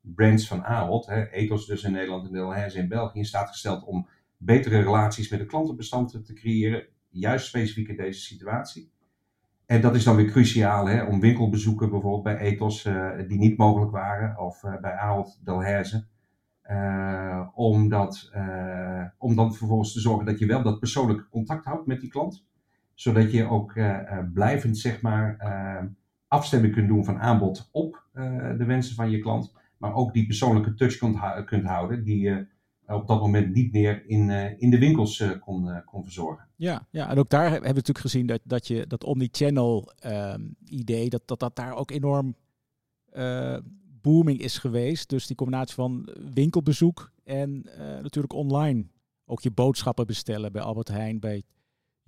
brands 0.00 0.48
van 0.48 0.64
Ahold, 0.64 1.08
Ethos 1.08 1.66
dus 1.66 1.82
in 1.82 1.92
Nederland 1.92 2.26
en 2.26 2.32
Delhaize 2.32 2.78
in 2.78 2.88
België, 2.88 3.18
in 3.18 3.24
staat 3.24 3.48
gesteld 3.48 3.84
om 3.84 4.08
betere 4.36 4.80
relaties 4.80 5.30
met 5.30 5.38
de 5.38 5.46
klantenbestanden 5.46 6.24
te 6.24 6.32
creëren, 6.32 6.86
juist 7.08 7.46
specifiek 7.46 7.88
in 7.88 7.96
deze 7.96 8.20
situatie. 8.20 8.92
En 9.66 9.80
dat 9.80 9.94
is 9.94 10.04
dan 10.04 10.16
weer 10.16 10.30
cruciaal 10.30 10.88
hè, 10.88 11.02
om 11.02 11.20
winkelbezoeken 11.20 11.90
bijvoorbeeld 11.90 12.22
bij 12.22 12.38
Ethos 12.38 12.84
uh, 12.84 13.10
die 13.28 13.38
niet 13.38 13.56
mogelijk 13.56 13.90
waren, 13.90 14.38
of 14.38 14.62
uh, 14.62 14.80
bij 14.80 14.92
Ahold 14.92 15.40
Delhaize. 15.44 16.06
Uh, 16.70 17.48
om, 17.54 17.88
dat, 17.88 18.30
om 19.18 19.36
dan 19.36 19.54
vervolgens 19.54 19.92
te 19.92 20.00
zorgen 20.00 20.26
dat 20.26 20.38
je 20.38 20.46
wel 20.46 20.62
dat 20.62 20.78
persoonlijke 20.78 21.28
contact 21.28 21.64
houdt 21.64 21.86
met 21.86 22.00
die 22.00 22.10
klant. 22.10 22.46
Zodat 22.94 23.32
je 23.32 23.48
ook 23.48 23.78
blijvend 24.32 24.78
zeg 24.78 25.02
maar, 25.02 25.36
afstemming 26.28 26.74
kunt 26.74 26.88
doen 26.88 27.04
van 27.04 27.20
aanbod 27.20 27.68
op 27.72 28.06
de 28.56 28.64
wensen 28.66 28.94
van 28.94 29.10
je 29.10 29.18
klant. 29.18 29.54
Maar 29.78 29.94
ook 29.94 30.12
die 30.12 30.26
persoonlijke 30.26 30.74
touch 30.74 30.98
kunt, 30.98 31.44
kunt 31.44 31.64
houden 31.64 32.04
die 32.04 32.20
je 32.20 32.46
op 32.86 33.06
dat 33.06 33.20
moment 33.20 33.54
niet 33.54 33.72
meer 33.72 34.04
in, 34.06 34.28
uh, 34.28 34.60
in 34.60 34.70
de 34.70 34.78
winkels 34.78 35.20
uh, 35.20 35.30
kon, 35.40 35.82
kon 35.84 36.02
verzorgen. 36.02 36.48
Ja, 36.56 36.86
ja, 36.90 37.10
en 37.10 37.18
ook 37.18 37.30
daar 37.30 37.42
hebben 37.42 37.60
we 37.60 37.66
natuurlijk 37.66 37.98
gezien 37.98 38.26
dat, 38.26 38.40
dat 38.44 38.66
je 38.66 38.86
dat 38.86 39.04
omni-channel 39.04 39.92
um, 40.06 40.56
idee, 40.64 41.08
dat, 41.08 41.22
dat 41.24 41.40
dat 41.40 41.56
daar 41.56 41.74
ook 41.74 41.90
enorm 41.90 42.36
booming 44.00 44.40
is 44.40 44.58
geweest. 44.58 45.08
Dus 45.08 45.26
die 45.26 45.36
combinatie 45.36 45.74
van 45.74 46.08
winkelbezoek 46.34 47.12
en 47.24 47.66
natuurlijk 48.02 48.32
online. 48.32 48.84
Ook 49.24 49.40
je 49.40 49.50
boodschappen 49.50 50.06
bestellen 50.06 50.52
bij 50.52 50.62
Albert 50.62 50.88
Heijn, 50.88 51.20
bij 51.20 51.42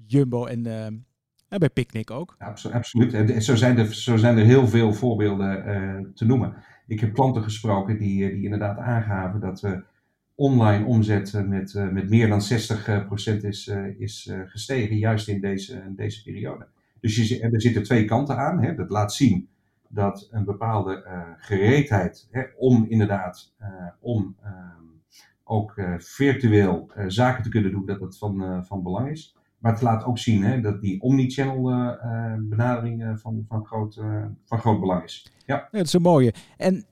Jumbo 0.07 0.45
en, 0.45 0.67
en 1.49 1.59
bij 1.59 1.71
Picnic 1.71 2.11
ook. 2.11 2.35
Ja, 2.39 2.55
absoluut. 2.73 3.15
En 3.15 3.43
zo 3.43 3.55
zijn 3.57 3.79
er, 3.79 3.95
zo 3.95 4.17
zijn 4.17 4.39
er 4.39 4.45
heel 4.45 4.67
veel 4.67 4.93
voorbeelden 4.93 6.13
te 6.15 6.25
noemen. 6.25 6.55
Ik 6.87 7.01
heb 7.01 7.15
klanten 7.15 7.43
gesproken 7.43 7.99
die, 7.99 8.31
die 8.35 8.45
inderdaad 8.45 8.79
aangaven 8.79 9.41
dat 9.41 9.61
we 9.61 9.85
online 10.37 10.85
omzet 10.85 11.47
met, 11.47 11.73
uh, 11.73 11.89
met 11.89 12.09
meer 12.09 12.29
dan 12.29 12.41
60% 12.41 13.45
is, 13.45 13.67
uh, 13.67 14.01
is 14.01 14.33
gestegen, 14.47 14.97
juist 14.97 15.29
in 15.29 15.41
deze, 15.41 15.83
deze 15.97 16.23
periode. 16.23 16.67
Dus 17.01 17.29
je, 17.29 17.41
er 17.41 17.61
zitten 17.61 17.83
twee 17.83 18.05
kanten 18.05 18.39
aan. 18.39 18.63
Hè. 18.63 18.75
Dat 18.75 18.91
laat 18.91 19.13
zien 19.13 19.49
dat 19.89 20.29
een 20.31 20.45
bepaalde 20.45 21.05
gereedheid 21.39 22.29
hè, 22.31 22.43
om 22.57 22.87
inderdaad 22.89 23.55
om 24.01 24.37
ehm, 24.43 24.83
ook 25.45 25.75
virtueel 25.99 26.91
zaken 27.07 27.43
te 27.43 27.49
kunnen 27.49 27.71
doen, 27.71 27.87
dat 27.87 28.01
dat 28.01 28.19
van, 28.19 28.65
van 28.65 28.83
belang 28.83 29.11
is. 29.11 29.37
Maar 29.59 29.73
het 29.73 29.83
laat 29.83 30.05
ook 30.05 30.19
zien 30.19 30.45
hè, 30.45 30.61
dat 30.61 30.81
die 30.81 31.01
omnichannel 31.01 31.63
benadering 32.39 33.21
van, 33.21 33.45
van, 33.49 33.67
groot, 33.67 34.01
van 34.45 34.59
groot 34.59 34.81
belang 34.81 35.05
is. 35.05 35.33
Ja. 35.47 35.69
dat 35.71 35.87
is 35.87 35.93
een 35.93 36.03
mooie. 36.03 36.35
En 36.57 36.87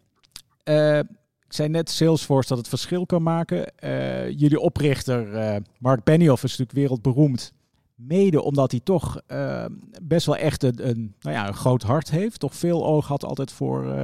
zei 1.55 1.69
net 1.69 1.91
Salesforce 1.91 2.49
dat 2.49 2.59
het 2.59 2.69
verschil 2.69 3.07
kan 3.07 3.23
maken. 3.23 3.73
Uh, 3.85 4.31
jullie 4.31 4.61
oprichter 4.61 5.35
uh, 5.35 5.57
Mark 5.79 6.05
Benioff 6.05 6.43
is 6.43 6.51
natuurlijk 6.51 6.79
wereldberoemd. 6.79 7.53
Mede 7.95 8.43
omdat 8.43 8.71
hij 8.71 8.81
toch 8.85 9.21
uh, 9.29 9.65
best 10.03 10.27
wel 10.27 10.37
echt 10.37 10.63
een, 10.63 11.15
nou 11.21 11.37
ja, 11.37 11.49
een 11.49 11.55
groot 11.55 11.83
hart 11.83 12.11
heeft. 12.11 12.41
Toch 12.41 12.55
veel 12.55 12.87
oog 12.87 13.07
had 13.07 13.25
altijd 13.25 13.53
voor, 13.53 13.95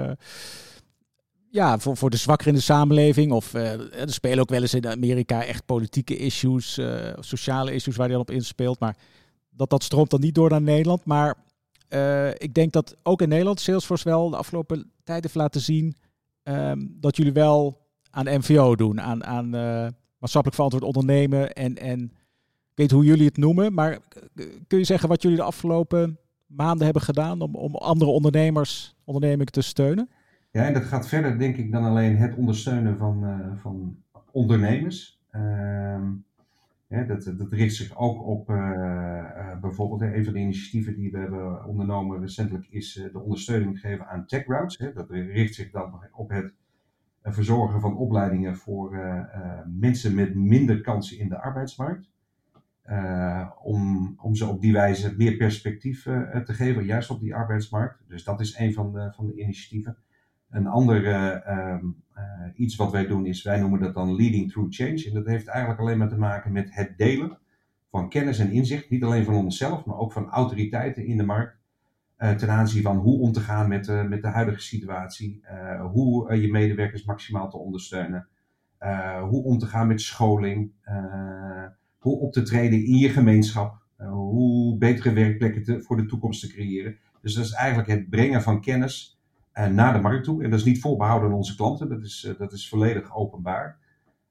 ja, 1.51 1.79
voor, 1.79 1.97
voor 1.97 2.11
de 2.11 2.17
zwakker 2.17 2.47
in 2.47 2.55
de 2.55 2.61
samenleving. 2.61 3.33
Of 3.33 3.55
er 3.55 4.13
spelen 4.13 4.39
ook 4.39 4.49
wel 4.49 4.61
eens 4.61 4.75
in 4.75 4.89
Amerika 4.89 5.45
echt 5.45 5.67
politieke 5.67 6.17
issues, 6.17 6.81
sociale 7.19 7.75
issues 7.75 7.97
waar 7.97 8.07
hij 8.07 8.15
dan 8.17 8.25
op 8.25 8.31
inspeelt. 8.31 8.81
Maar 8.81 8.97
dat, 9.51 9.71
dat 9.71 9.83
stroomt 9.83 10.11
dan 10.11 10.21
niet 10.21 10.35
door 10.35 10.51
naar 10.51 10.63
Nederland. 10.63 11.05
Maar 11.05 11.37
ik 12.39 12.55
denk 12.55 12.73
dat 12.73 12.97
ook 13.03 13.23
in 13.23 13.29
Nederland 13.29 13.61
Salesforce 13.61 14.09
wel 14.09 14.31
de 14.31 14.37
afgelopen 14.37 14.91
tijd 15.05 15.23
heeft 15.23 15.35
laten 15.35 15.61
zien 15.61 15.97
ehm, 16.43 16.87
dat 16.91 17.17
jullie 17.17 17.33
wel 17.33 17.89
aan 18.11 18.39
MVO 18.39 18.77
doen, 18.77 19.01
aan, 19.01 19.25
aan 19.25 19.45
uh, 19.45 19.89
maatschappelijk 20.19 20.55
verantwoord 20.55 20.85
ondernemen 20.85 21.53
en, 21.53 21.77
en 21.77 22.01
ik 22.71 22.77
weet 22.77 22.91
hoe 22.91 23.05
jullie 23.05 23.27
het 23.27 23.37
noemen, 23.37 23.75
maar 23.75 23.99
kun 24.67 24.79
je 24.79 24.85
zeggen 24.85 25.09
wat 25.09 25.23
jullie 25.23 25.37
de 25.37 25.43
afgelopen 25.43 26.19
maanden 26.47 26.85
hebben 26.85 27.03
gedaan 27.03 27.41
om, 27.41 27.55
om 27.55 27.75
andere 27.75 28.11
ondernemers, 28.11 28.97
ondernemingen 29.05 29.53
te 29.53 29.61
steunen? 29.61 30.11
Ja, 30.51 30.67
en 30.67 30.75
dat 30.75 30.85
gaat 30.85 31.09
verder 31.09 31.39
denk 31.39 31.57
ik 31.57 31.73
dan 31.73 31.85
alleen 31.85 32.17
het 32.17 32.35
ondersteunen 32.35 32.99
van, 32.99 33.25
uh, 33.25 33.61
van 33.61 33.97
ondernemers. 34.31 35.21
Dat, 36.91 37.33
dat 37.39 37.53
richt 37.53 37.75
zich 37.75 37.97
ook 37.97 38.27
op 38.27 38.51
uh, 38.51 39.61
bijvoorbeeld 39.61 40.01
een 40.01 40.25
van 40.25 40.33
de 40.33 40.39
initiatieven 40.39 40.95
die 40.95 41.11
we 41.11 41.19
hebben 41.19 41.65
ondernomen 41.65 42.21
recentelijk 42.21 42.67
is 42.71 43.09
de 43.13 43.21
ondersteuning 43.21 43.81
geven 43.81 44.09
aan 44.09 44.27
TechRoutes. 44.27 44.95
Dat 44.95 45.11
richt 45.11 45.55
zich 45.55 45.71
dan 45.71 46.05
op 46.13 46.31
het 46.31 46.55
verzorgen 47.23 47.81
van 47.81 47.97
opleidingen 47.97 48.57
voor 48.57 48.99
mensen 49.67 50.15
met 50.15 50.35
minder 50.35 50.81
kansen 50.81 51.19
in 51.19 51.29
de 51.29 51.41
arbeidsmarkt. 51.41 52.11
om, 53.63 54.15
om 54.21 54.35
ze 54.35 54.47
op 54.47 54.61
die 54.61 54.73
wijze 54.73 55.17
meer 55.17 55.37
perspectief 55.37 56.03
te 56.45 56.55
geven, 56.55 56.85
juist 56.85 57.11
op 57.11 57.21
die 57.21 57.35
arbeidsmarkt. 57.35 58.03
Dus 58.09 58.25
dat 58.25 58.41
is 58.41 58.59
een 58.59 58.73
van 58.73 58.93
de, 58.93 59.13
van 59.13 59.27
de 59.27 59.35
initiatieven. 59.35 59.97
Een 60.51 60.67
ander 60.67 61.05
uh, 62.21 62.47
iets 62.55 62.77
wat 62.77 62.93
wij 62.93 63.07
doen 63.07 63.27
is, 63.27 63.43
wij 63.43 63.61
noemen 63.61 63.81
dat 63.81 63.95
dan 63.95 64.17
leading 64.17 64.51
through 64.51 64.73
change. 64.73 65.05
En 65.09 65.15
dat 65.15 65.27
heeft 65.27 65.47
eigenlijk 65.47 65.81
alleen 65.81 65.99
maar 65.99 66.09
te 66.09 66.19
maken 66.19 66.53
met 66.53 66.75
het 66.75 66.99
delen 66.99 67.39
van 67.91 68.09
kennis 68.09 68.39
en 68.39 68.51
inzicht. 68.51 68.91
Niet 68.91 69.05
alleen 69.05 69.25
van 69.25 69.35
onszelf, 69.35 69.85
maar 69.85 69.97
ook 69.97 70.13
van 70.13 70.29
autoriteiten 70.29 71.07
in 71.07 71.17
de 71.17 71.23
markt. 71.23 71.59
Uh, 72.19 72.31
ten 72.31 72.51
aanzien 72.51 72.83
van 72.83 72.97
hoe 72.97 73.21
om 73.21 73.33
te 73.33 73.41
gaan 73.41 73.69
met, 73.69 73.89
uh, 73.89 74.03
met 74.03 74.23
de 74.23 74.29
huidige 74.29 74.61
situatie. 74.61 75.45
Hoe 75.93 76.41
je 76.41 76.51
medewerkers 76.51 77.05
maximaal 77.05 77.51
te 77.51 77.57
ondersteunen. 77.57 78.29
hoe 79.29 79.45
om 79.45 79.59
te 79.59 79.67
gaan 79.67 79.87
met 79.87 80.01
scholing. 80.01 80.73
hoe 81.99 82.19
op 82.19 82.33
te 82.33 82.43
treden 82.43 82.85
in 82.85 82.97
je 82.97 83.09
gemeenschap. 83.09 83.83
hoe 83.97 84.79
betere 84.79 85.13
werkplekken 85.13 85.63
te, 85.63 85.83
voor 85.83 85.97
de 85.97 86.07
toekomst 86.07 86.41
te 86.41 86.49
creëren. 86.49 86.97
Dus 87.21 87.35
dat 87.35 87.45
is 87.45 87.53
eigenlijk 87.53 87.89
het 87.89 88.11
brengen 88.11 88.43
van 88.43 88.61
kennis 88.61 89.20
naar 89.55 89.93
de 89.93 90.01
markt 90.01 90.25
toe. 90.25 90.43
En 90.43 90.51
dat 90.51 90.59
is 90.59 90.65
niet 90.65 90.81
voorbehouden 90.81 91.29
aan 91.29 91.37
onze 91.37 91.57
klanten, 91.57 91.89
dat 91.89 92.03
is, 92.03 92.25
uh, 92.29 92.39
dat 92.39 92.53
is 92.53 92.69
volledig 92.69 93.15
openbaar. 93.15 93.79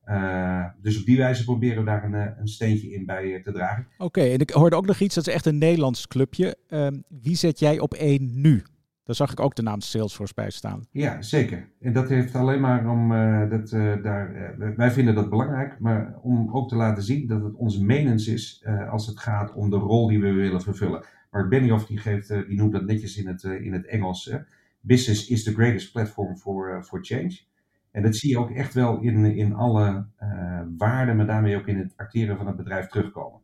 Uh, 0.05 0.65
dus 0.81 0.99
op 0.99 1.05
die 1.05 1.17
wijze 1.17 1.43
proberen 1.43 1.77
we 1.77 1.85
daar 1.85 2.03
een, 2.03 2.39
een 2.39 2.47
steentje 2.47 2.91
in 2.91 3.05
bij 3.05 3.41
te 3.43 3.51
dragen. 3.51 3.87
Oké, 3.97 4.21
en 4.21 4.39
ik 4.39 4.49
hoorde 4.49 4.75
ook 4.75 4.85
nog 4.85 4.99
iets, 4.99 5.15
dat 5.15 5.27
is 5.27 5.33
echt 5.33 5.45
een 5.45 5.57
Nederlands 5.57 6.07
clubje. 6.07 6.57
Ehm, 6.67 6.97
wie 7.07 7.35
zet 7.35 7.59
jij 7.59 7.79
op 7.79 7.93
één 7.93 8.41
nu? 8.41 8.63
Daar 9.03 9.15
zag 9.15 9.31
ik 9.31 9.39
ook 9.39 9.55
de 9.55 9.61
naam 9.61 9.81
Salesforce 9.81 10.33
bij 10.33 10.49
staan. 10.49 10.85
Ja, 10.91 11.21
zeker. 11.21 11.69
En 11.79 11.93
dat 11.93 12.09
heeft 12.09 12.35
alleen 12.35 12.61
maar 12.61 12.89
om 12.89 13.09
dat 13.49 13.69
daar. 14.03 14.53
wij 14.75 14.91
vinden 14.91 15.15
dat 15.15 15.29
belangrijk, 15.29 15.79
maar 15.79 16.15
om 16.21 16.49
ook 16.51 16.69
te 16.69 16.75
laten 16.75 17.03
zien 17.03 17.27
dat 17.27 17.43
het 17.43 17.55
onze 17.55 17.83
menens 17.83 18.27
is 18.27 18.65
als 18.89 19.07
het 19.07 19.19
gaat 19.19 19.53
om 19.53 19.69
de 19.69 19.75
rol 19.75 20.07
die 20.07 20.19
we 20.19 20.31
willen 20.31 20.61
vervullen. 20.61 21.05
Mark 21.31 21.49
Benioff 21.49 21.85
die, 21.85 21.97
geeft, 21.97 22.27
die 22.27 22.57
noemt 22.57 22.71
dat 22.71 22.85
netjes 22.85 23.17
in 23.17 23.27
het, 23.27 23.43
in 23.43 23.73
het 23.73 23.85
Engels 23.85 24.31
business 24.79 25.27
is 25.27 25.43
the 25.43 25.53
greatest 25.53 25.91
platform 25.91 26.37
for, 26.37 26.75
uh, 26.75 26.81
for 26.83 26.99
change. 27.01 27.47
En 27.91 28.01
dat 28.01 28.15
zie 28.15 28.29
je 28.29 28.39
ook 28.39 28.51
echt 28.51 28.73
wel 28.73 28.99
in, 28.99 29.25
in 29.25 29.53
alle 29.53 30.05
uh, 30.23 30.61
waarden, 30.77 31.15
maar 31.15 31.25
daarmee 31.25 31.57
ook 31.57 31.67
in 31.67 31.77
het 31.77 31.93
acteren 31.95 32.37
van 32.37 32.47
het 32.47 32.55
bedrijf 32.55 32.87
terugkomen. 32.87 33.41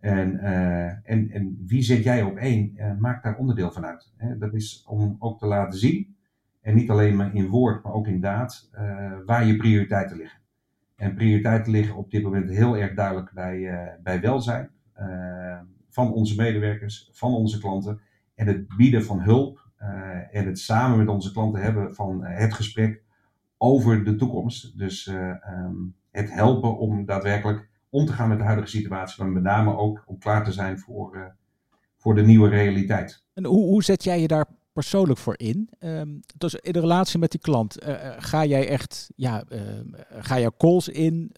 En, 0.00 0.34
uh, 0.34 1.10
en, 1.10 1.30
en 1.30 1.64
wie 1.66 1.82
zet 1.82 2.02
jij 2.02 2.22
op 2.22 2.36
één, 2.36 2.72
uh, 2.76 2.96
maakt 2.98 3.22
daar 3.22 3.36
onderdeel 3.36 3.70
van 3.70 3.84
uit. 3.84 4.12
Hè? 4.16 4.38
Dat 4.38 4.54
is 4.54 4.84
om 4.88 5.16
ook 5.18 5.38
te 5.38 5.46
laten 5.46 5.78
zien, 5.78 6.16
en 6.60 6.74
niet 6.74 6.90
alleen 6.90 7.16
maar 7.16 7.34
in 7.34 7.48
woord, 7.48 7.82
maar 7.82 7.92
ook 7.92 8.06
in 8.06 8.20
daad, 8.20 8.70
waar 9.26 9.46
je 9.46 9.56
prioriteiten 9.56 10.16
liggen. 10.16 10.40
En 10.96 11.14
prioriteiten 11.14 11.72
liggen 11.72 11.96
op 11.96 12.10
dit 12.10 12.22
moment 12.22 12.50
heel 12.50 12.76
erg 12.76 12.94
duidelijk 12.94 13.32
bij, 13.32 13.98
bij 14.02 14.20
welzijn 14.20 14.70
van 15.88 16.12
onze 16.12 16.36
medewerkers, 16.36 17.08
van 17.12 17.34
onze 17.34 17.58
klanten 17.58 18.00
en 18.34 18.46
het 18.46 18.76
bieden 18.76 19.04
van 19.04 19.20
hulp 19.20 19.67
en 20.30 20.46
het 20.46 20.58
samen 20.58 20.98
met 20.98 21.08
onze 21.08 21.32
klanten 21.32 21.62
hebben 21.62 21.94
van 21.94 22.24
uh, 22.24 22.38
het 22.38 22.54
gesprek 22.54 23.02
over 23.56 24.04
de 24.04 24.16
toekomst. 24.16 24.78
Dus 24.78 25.06
uh, 25.06 25.34
um, 25.64 25.94
het 26.10 26.32
helpen 26.32 26.78
om 26.78 27.04
daadwerkelijk 27.04 27.68
om 27.90 28.06
te 28.06 28.12
gaan 28.12 28.28
met 28.28 28.38
de 28.38 28.44
huidige 28.44 28.70
situatie, 28.70 29.22
maar 29.22 29.32
met 29.32 29.42
name 29.42 29.76
ook 29.76 30.02
om 30.06 30.18
klaar 30.18 30.44
te 30.44 30.52
zijn 30.52 30.78
voor, 30.78 31.34
voor 31.96 32.14
de 32.14 32.22
nieuwe 32.22 32.48
realiteit. 32.48 33.24
En 33.34 33.44
hoe, 33.44 33.64
hoe 33.64 33.84
zet 33.84 34.04
jij 34.04 34.20
je 34.20 34.28
daar 34.28 34.46
persoonlijk 34.72 35.18
voor 35.18 35.38
in? 35.38 35.70
Um, 35.78 36.20
dus 36.36 36.54
in 36.54 36.72
de 36.72 36.80
relatie 36.80 37.18
met 37.18 37.30
die 37.30 37.40
klant, 37.40 37.76
ga 38.18 38.44
jij 38.44 38.68
echt, 38.68 39.10
ja, 39.16 39.44
ga 40.08 40.36
je 40.36 40.52
calls 40.56 40.88
in? 40.88 41.30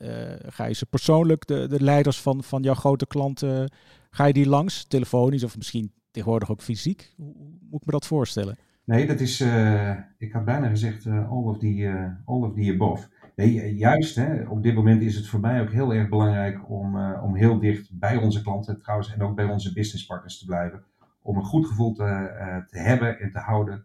ga 0.46 0.64
je 0.64 0.74
ze 0.74 0.86
persoonlijk, 0.86 1.46
de, 1.46 1.66
de 1.68 1.82
leiders 1.82 2.20
van, 2.20 2.42
van 2.42 2.62
jouw 2.62 2.74
grote 2.74 3.06
klanten, 3.06 3.72
ga 4.10 4.24
je 4.24 4.32
die 4.32 4.48
langs, 4.48 4.84
telefonisch 4.84 5.44
of 5.44 5.56
misschien 5.56 5.92
tegenwoordig 6.10 6.50
ook 6.50 6.62
fysiek? 6.62 7.14
Hoe 7.16 7.34
moet 7.70 7.80
ik 7.80 7.86
me 7.86 7.92
dat 7.92 8.06
voorstellen? 8.06 8.58
Nee, 8.90 9.06
dat 9.06 9.20
is, 9.20 9.40
uh, 9.40 9.96
ik 10.18 10.32
had 10.32 10.44
bijna 10.44 10.68
gezegd, 10.68 11.04
uh, 11.04 11.30
all, 11.30 11.42
of 11.42 11.58
the, 11.58 11.66
uh, 11.66 12.04
all 12.24 12.42
of 12.42 12.58
above. 12.58 13.08
Nee, 13.36 13.74
juist, 13.76 14.16
hè, 14.16 14.48
op 14.48 14.62
dit 14.62 14.74
moment 14.74 15.02
is 15.02 15.14
het 15.16 15.26
voor 15.26 15.40
mij 15.40 15.60
ook 15.60 15.70
heel 15.70 15.94
erg 15.94 16.08
belangrijk 16.08 16.70
om, 16.70 17.14
om 17.14 17.36
heel 17.36 17.58
dicht 17.58 17.98
bij 17.98 18.16
onze 18.16 18.42
klanten 18.42 18.78
trouwens 18.78 19.12
en 19.12 19.22
ook 19.22 19.36
bij 19.36 19.44
onze 19.44 19.72
businesspartners 19.72 20.38
te 20.38 20.44
blijven. 20.44 20.82
Om 21.22 21.36
een 21.36 21.44
goed 21.44 21.66
gevoel 21.66 21.92
te, 21.92 22.04
te 22.66 22.78
hebben 22.78 23.20
en 23.20 23.30
te 23.32 23.38
houden 23.38 23.84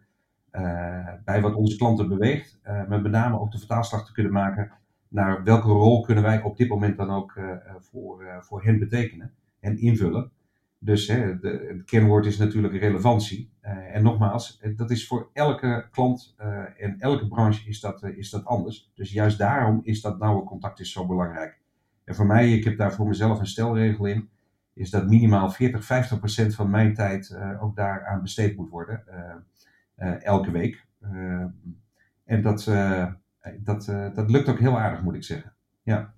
bij 1.25 1.41
wat 1.41 1.53
onze 1.53 1.77
klanten 1.77 2.07
beweegt. 2.07 2.59
maar 2.63 3.01
met 3.01 3.11
name 3.11 3.39
ook 3.39 3.51
de 3.51 3.57
vertaalslag 3.57 4.05
te 4.05 4.13
kunnen 4.13 4.31
maken 4.31 4.71
naar 5.07 5.43
welke 5.43 5.67
rol 5.67 6.01
kunnen 6.01 6.23
wij 6.23 6.41
op 6.41 6.57
dit 6.57 6.69
moment 6.69 6.97
dan 6.97 7.09
ook 7.09 7.39
voor, 7.79 8.25
voor 8.41 8.63
hen 8.63 8.79
betekenen 8.79 9.31
en 9.59 9.77
invullen. 9.77 10.31
Dus 10.79 11.07
hè, 11.07 11.39
de, 11.39 11.65
het 11.67 11.83
kernwoord 11.83 12.25
is 12.25 12.37
natuurlijk 12.37 12.73
relevantie. 12.73 13.53
Uh, 13.61 13.95
en 13.95 14.03
nogmaals, 14.03 14.61
dat 14.75 14.91
is 14.91 15.07
voor 15.07 15.29
elke 15.33 15.87
klant 15.91 16.35
uh, 16.39 16.83
en 16.83 16.99
elke 16.99 17.27
branche 17.27 17.67
is 17.67 17.79
dat, 17.79 18.03
is 18.03 18.29
dat 18.29 18.45
anders. 18.45 18.91
Dus 18.95 19.11
juist 19.11 19.37
daarom 19.37 19.79
is 19.83 20.01
dat 20.01 20.19
nauwe 20.19 20.43
contact 20.43 20.79
is 20.79 20.91
zo 20.91 21.05
belangrijk. 21.05 21.59
En 22.03 22.15
voor 22.15 22.25
mij, 22.25 22.51
ik 22.51 22.63
heb 22.63 22.77
daar 22.77 22.93
voor 22.93 23.07
mezelf 23.07 23.39
een 23.39 23.47
stelregel 23.47 24.05
in, 24.05 24.29
is 24.73 24.89
dat 24.89 25.07
minimaal 25.07 25.49
40, 25.49 25.85
50 25.85 26.19
procent 26.19 26.55
van 26.55 26.69
mijn 26.69 26.93
tijd 26.93 27.37
ook 27.59 27.75
daaraan 27.75 28.21
besteed 28.21 28.57
moet 28.57 28.69
worden. 28.69 29.03
elke 30.19 30.51
week. 30.51 30.85
en 32.25 32.41
dat, 32.41 32.63
dat, 33.59 33.85
dat 34.15 34.31
lukt 34.31 34.49
ook 34.49 34.59
heel 34.59 34.79
aardig, 34.79 35.03
moet 35.03 35.15
ik 35.15 35.23
zeggen. 35.23 35.53
Ja. 35.83 36.13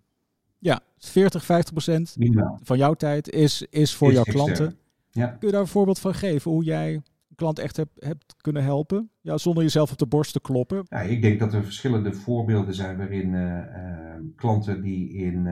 Ja, 0.98 1.08
40, 1.10 1.46
50 1.46 1.74
procent 1.74 2.16
van 2.64 2.78
jouw 2.78 2.94
tijd 2.94 3.30
is, 3.30 3.66
is 3.70 3.94
voor 3.94 4.12
jouw 4.12 4.24
klanten. 4.24 4.78
Ja. 5.12 5.28
Kun 5.28 5.48
je 5.48 5.54
daar 5.54 5.62
een 5.62 5.68
voorbeeld 5.68 6.00
van 6.00 6.14
geven 6.14 6.52
hoe 6.52 6.64
jij 6.64 6.94
een 6.94 7.36
klant 7.36 7.60
echt 7.60 7.78
hebt, 7.78 8.06
hebt 8.06 8.36
kunnen 8.42 8.64
helpen? 8.64 9.10
Ja, 9.22 9.38
zonder 9.38 9.64
jezelf 9.64 9.92
op 9.92 9.98
de 9.98 10.08
borst 10.08 10.34
te 10.34 10.42
kloppen. 10.42 10.86
Ja, 10.90 11.00
ik 11.00 11.22
denk 11.22 11.40
dat 11.40 11.54
er 11.54 11.64
verschillende 11.64 12.14
voorbeelden 12.14 12.74
zijn 12.74 12.98
waarin 12.98 13.34
uh, 13.34 13.42
uh, 13.42 14.16
klanten 14.36 14.82
die 14.82 15.14
in, 15.14 15.46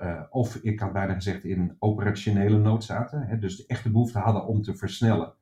uh, 0.00 0.22
of 0.30 0.56
ik 0.56 0.80
had 0.80 0.92
bijna 0.92 1.14
gezegd 1.14 1.44
in 1.44 1.76
operationele 1.78 2.58
nood 2.58 2.84
zaten, 2.84 3.22
hè, 3.22 3.38
dus 3.38 3.56
de 3.56 3.64
echte 3.66 3.90
behoefte 3.90 4.18
hadden 4.18 4.46
om 4.46 4.62
te 4.62 4.74
versnellen 4.74 5.32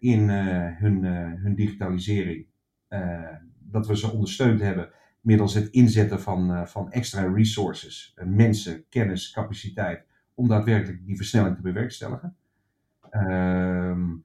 in 0.00 0.28
hun, 0.28 1.04
hun 1.36 1.54
digitalisering, 1.54 2.46
dat 3.58 3.86
we 3.86 3.96
ze 3.96 4.10
ondersteund 4.10 4.60
hebben 4.60 4.88
middels 5.22 5.54
het 5.54 5.68
inzetten 5.68 6.20
van, 6.20 6.50
uh, 6.50 6.64
van 6.64 6.90
extra 6.90 7.32
resources, 7.32 8.14
uh, 8.16 8.24
mensen, 8.26 8.84
kennis, 8.88 9.32
capaciteit, 9.32 10.04
om 10.34 10.48
daadwerkelijk 10.48 11.06
die 11.06 11.16
versnelling 11.16 11.56
te 11.56 11.62
bewerkstelligen. 11.62 12.36
Um, 13.10 14.24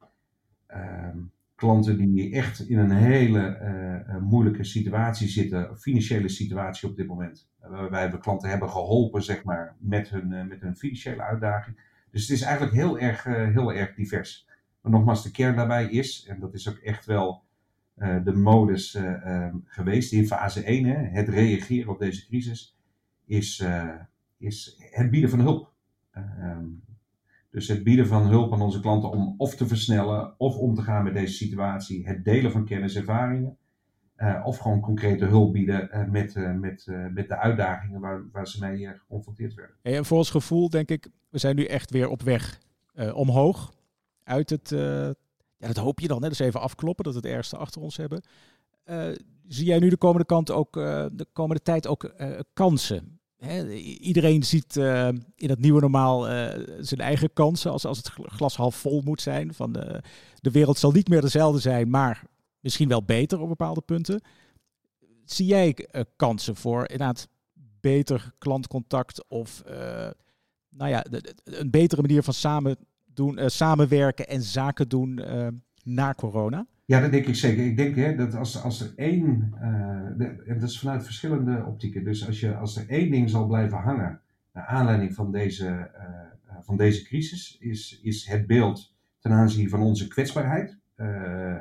um, 0.67 1.31
klanten 1.55 1.97
die 1.97 2.33
echt 2.33 2.59
in 2.59 2.77
een 2.77 2.91
hele 2.91 3.59
uh, 4.07 4.17
moeilijke 4.17 4.63
situatie 4.63 5.27
zitten, 5.27 5.77
financiële 5.77 6.29
situatie 6.29 6.89
op 6.89 6.95
dit 6.95 7.07
moment. 7.07 7.49
waarbij 7.59 8.11
we 8.11 8.17
klanten 8.17 8.49
hebben 8.49 8.69
geholpen, 8.69 9.23
zeg 9.23 9.43
maar, 9.43 9.75
met 9.79 10.09
hun, 10.09 10.47
met 10.47 10.61
hun 10.61 10.75
financiële 10.75 11.21
uitdaging. 11.21 11.79
Dus 12.11 12.21
het 12.21 12.37
is 12.37 12.41
eigenlijk 12.41 12.75
heel 12.75 12.99
erg, 12.99 13.23
heel 13.23 13.73
erg 13.73 13.95
divers. 13.95 14.47
Maar 14.81 14.91
nogmaals, 14.91 15.23
de 15.23 15.31
kern 15.31 15.55
daarbij 15.55 15.89
is, 15.89 16.25
en 16.29 16.39
dat 16.39 16.53
is 16.53 16.69
ook 16.69 16.77
echt 16.77 17.05
wel 17.05 17.43
uh, 17.97 18.23
de 18.23 18.33
modus 18.33 18.95
uh, 18.95 19.47
geweest 19.65 20.13
in 20.13 20.27
fase 20.27 20.63
1, 20.63 20.85
hè, 20.85 20.95
het 20.95 21.29
reageren 21.29 21.91
op 21.91 21.99
deze 21.99 22.25
crisis, 22.27 22.77
is, 23.25 23.59
uh, 23.59 23.93
is 24.37 24.77
het 24.91 25.09
bieden 25.09 25.29
van 25.29 25.39
hulp. 25.39 25.71
Ehm, 26.11 26.65
dus 27.49 27.67
het 27.67 27.83
bieden 27.83 28.07
van 28.07 28.27
hulp 28.27 28.53
aan 28.53 28.61
onze 28.61 28.79
klanten 28.79 29.11
om 29.11 29.35
of 29.37 29.55
te 29.55 29.67
versnellen 29.67 30.39
of 30.39 30.55
om 30.57 30.75
te 30.75 30.81
gaan 30.81 31.03
met 31.03 31.13
deze 31.13 31.33
situatie, 31.33 32.07
het 32.07 32.25
delen 32.25 32.51
van 32.51 32.65
kennis 32.65 32.95
en 32.95 33.01
ervaringen. 33.01 33.57
of 34.43 34.57
gewoon 34.57 34.79
concrete 34.79 35.25
hulp 35.25 35.53
bieden 35.53 36.07
met, 36.11 36.35
met, 36.35 36.87
met 37.13 37.27
de 37.27 37.37
uitdagingen 37.37 37.99
waar, 37.99 38.23
waar 38.31 38.47
ze 38.47 38.59
mee 38.59 38.87
geconfronteerd 38.87 39.53
werden. 39.53 39.75
en 39.81 40.05
voor 40.05 40.17
ons 40.17 40.29
gevoel 40.29 40.69
denk 40.69 40.89
ik, 40.89 41.07
we 41.29 41.37
zijn 41.37 41.55
nu 41.55 41.63
echt 41.65 41.91
weer 41.91 42.09
op 42.09 42.21
weg 42.21 42.59
omhoog 43.13 43.73
uit 44.23 44.49
het 44.49 44.71
ja, 45.57 45.67
dat 45.67 45.77
hoop 45.77 45.99
je 45.99 46.07
dan. 46.07 46.23
Hè? 46.23 46.29
Dus 46.29 46.39
even 46.39 46.61
afkloppen 46.61 47.03
dat 47.03 47.13
we 47.13 47.19
het 47.19 47.29
ergste 47.29 47.57
achter 47.57 47.81
ons 47.81 47.97
hebben. 47.97 48.21
zie 49.47 49.65
jij 49.65 49.79
nu 49.79 49.89
de 49.89 49.97
komende, 49.97 50.25
kant 50.25 50.51
ook, 50.51 50.73
de 50.73 51.27
komende 51.33 51.63
tijd 51.63 51.87
ook 51.87 52.13
kansen? 52.53 53.19
iedereen 53.99 54.43
ziet 54.43 54.75
in 55.35 55.49
het 55.49 55.59
nieuwe 55.59 55.81
normaal 55.81 56.23
zijn 56.79 56.99
eigen 56.99 57.33
kansen 57.33 57.71
als, 57.71 57.85
als 57.85 57.97
het 57.97 58.09
glas 58.09 58.55
half 58.55 58.75
vol 58.75 59.01
moet 59.01 59.21
zijn. 59.21 59.53
Van 59.53 59.71
de, 59.71 60.03
de 60.39 60.51
wereld 60.51 60.77
zal 60.77 60.91
niet 60.91 61.09
meer 61.09 61.21
dezelfde 61.21 61.59
zijn, 61.59 61.89
maar 61.89 62.23
misschien 62.59 62.87
wel 62.87 63.03
beter 63.03 63.39
op 63.39 63.47
bepaalde 63.47 63.81
punten. 63.81 64.21
Zie 65.25 65.45
jij 65.45 65.87
kansen 66.15 66.55
voor 66.55 66.81
inderdaad 66.81 67.27
beter 67.79 68.31
klantcontact 68.37 69.27
of 69.27 69.63
nou 70.69 70.89
ja, 70.89 71.05
een 71.43 71.69
betere 71.69 72.01
manier 72.01 72.23
van 72.23 72.33
samen 72.33 72.77
doen, 73.17 73.39
uh, 73.39 73.47
samenwerken 73.47 74.27
en 74.27 74.41
zaken 74.41 74.89
doen 74.89 75.19
uh, 75.19 75.47
na 75.83 76.13
corona? 76.13 76.65
Ja, 76.85 77.01
dat 77.01 77.11
denk 77.11 77.25
ik 77.25 77.35
zeker. 77.35 77.65
Ik 77.65 77.77
denk 77.77 77.95
hè, 77.95 78.15
dat 78.15 78.35
als, 78.35 78.63
als 78.63 78.81
er 78.81 78.93
één, 78.95 79.53
uh, 79.55 80.49
en 80.49 80.59
dat 80.59 80.69
is 80.69 80.79
vanuit 80.79 81.03
verschillende 81.03 81.63
optieken, 81.65 82.03
dus 82.03 82.27
als, 82.27 82.39
je, 82.39 82.55
als 82.55 82.77
er 82.77 82.89
één 82.89 83.11
ding 83.11 83.29
zal 83.29 83.47
blijven 83.47 83.77
hangen 83.77 84.21
naar 84.53 84.65
aanleiding 84.65 85.13
van 85.13 85.31
deze, 85.31 85.91
van 86.61 86.77
deze 86.77 87.03
crisis, 87.03 87.57
is, 87.59 87.99
is 88.01 88.27
het 88.27 88.47
beeld 88.47 88.95
ten 89.19 89.31
aanzien 89.31 89.69
van 89.69 89.81
onze 89.81 90.07
kwetsbaarheid 90.07 90.77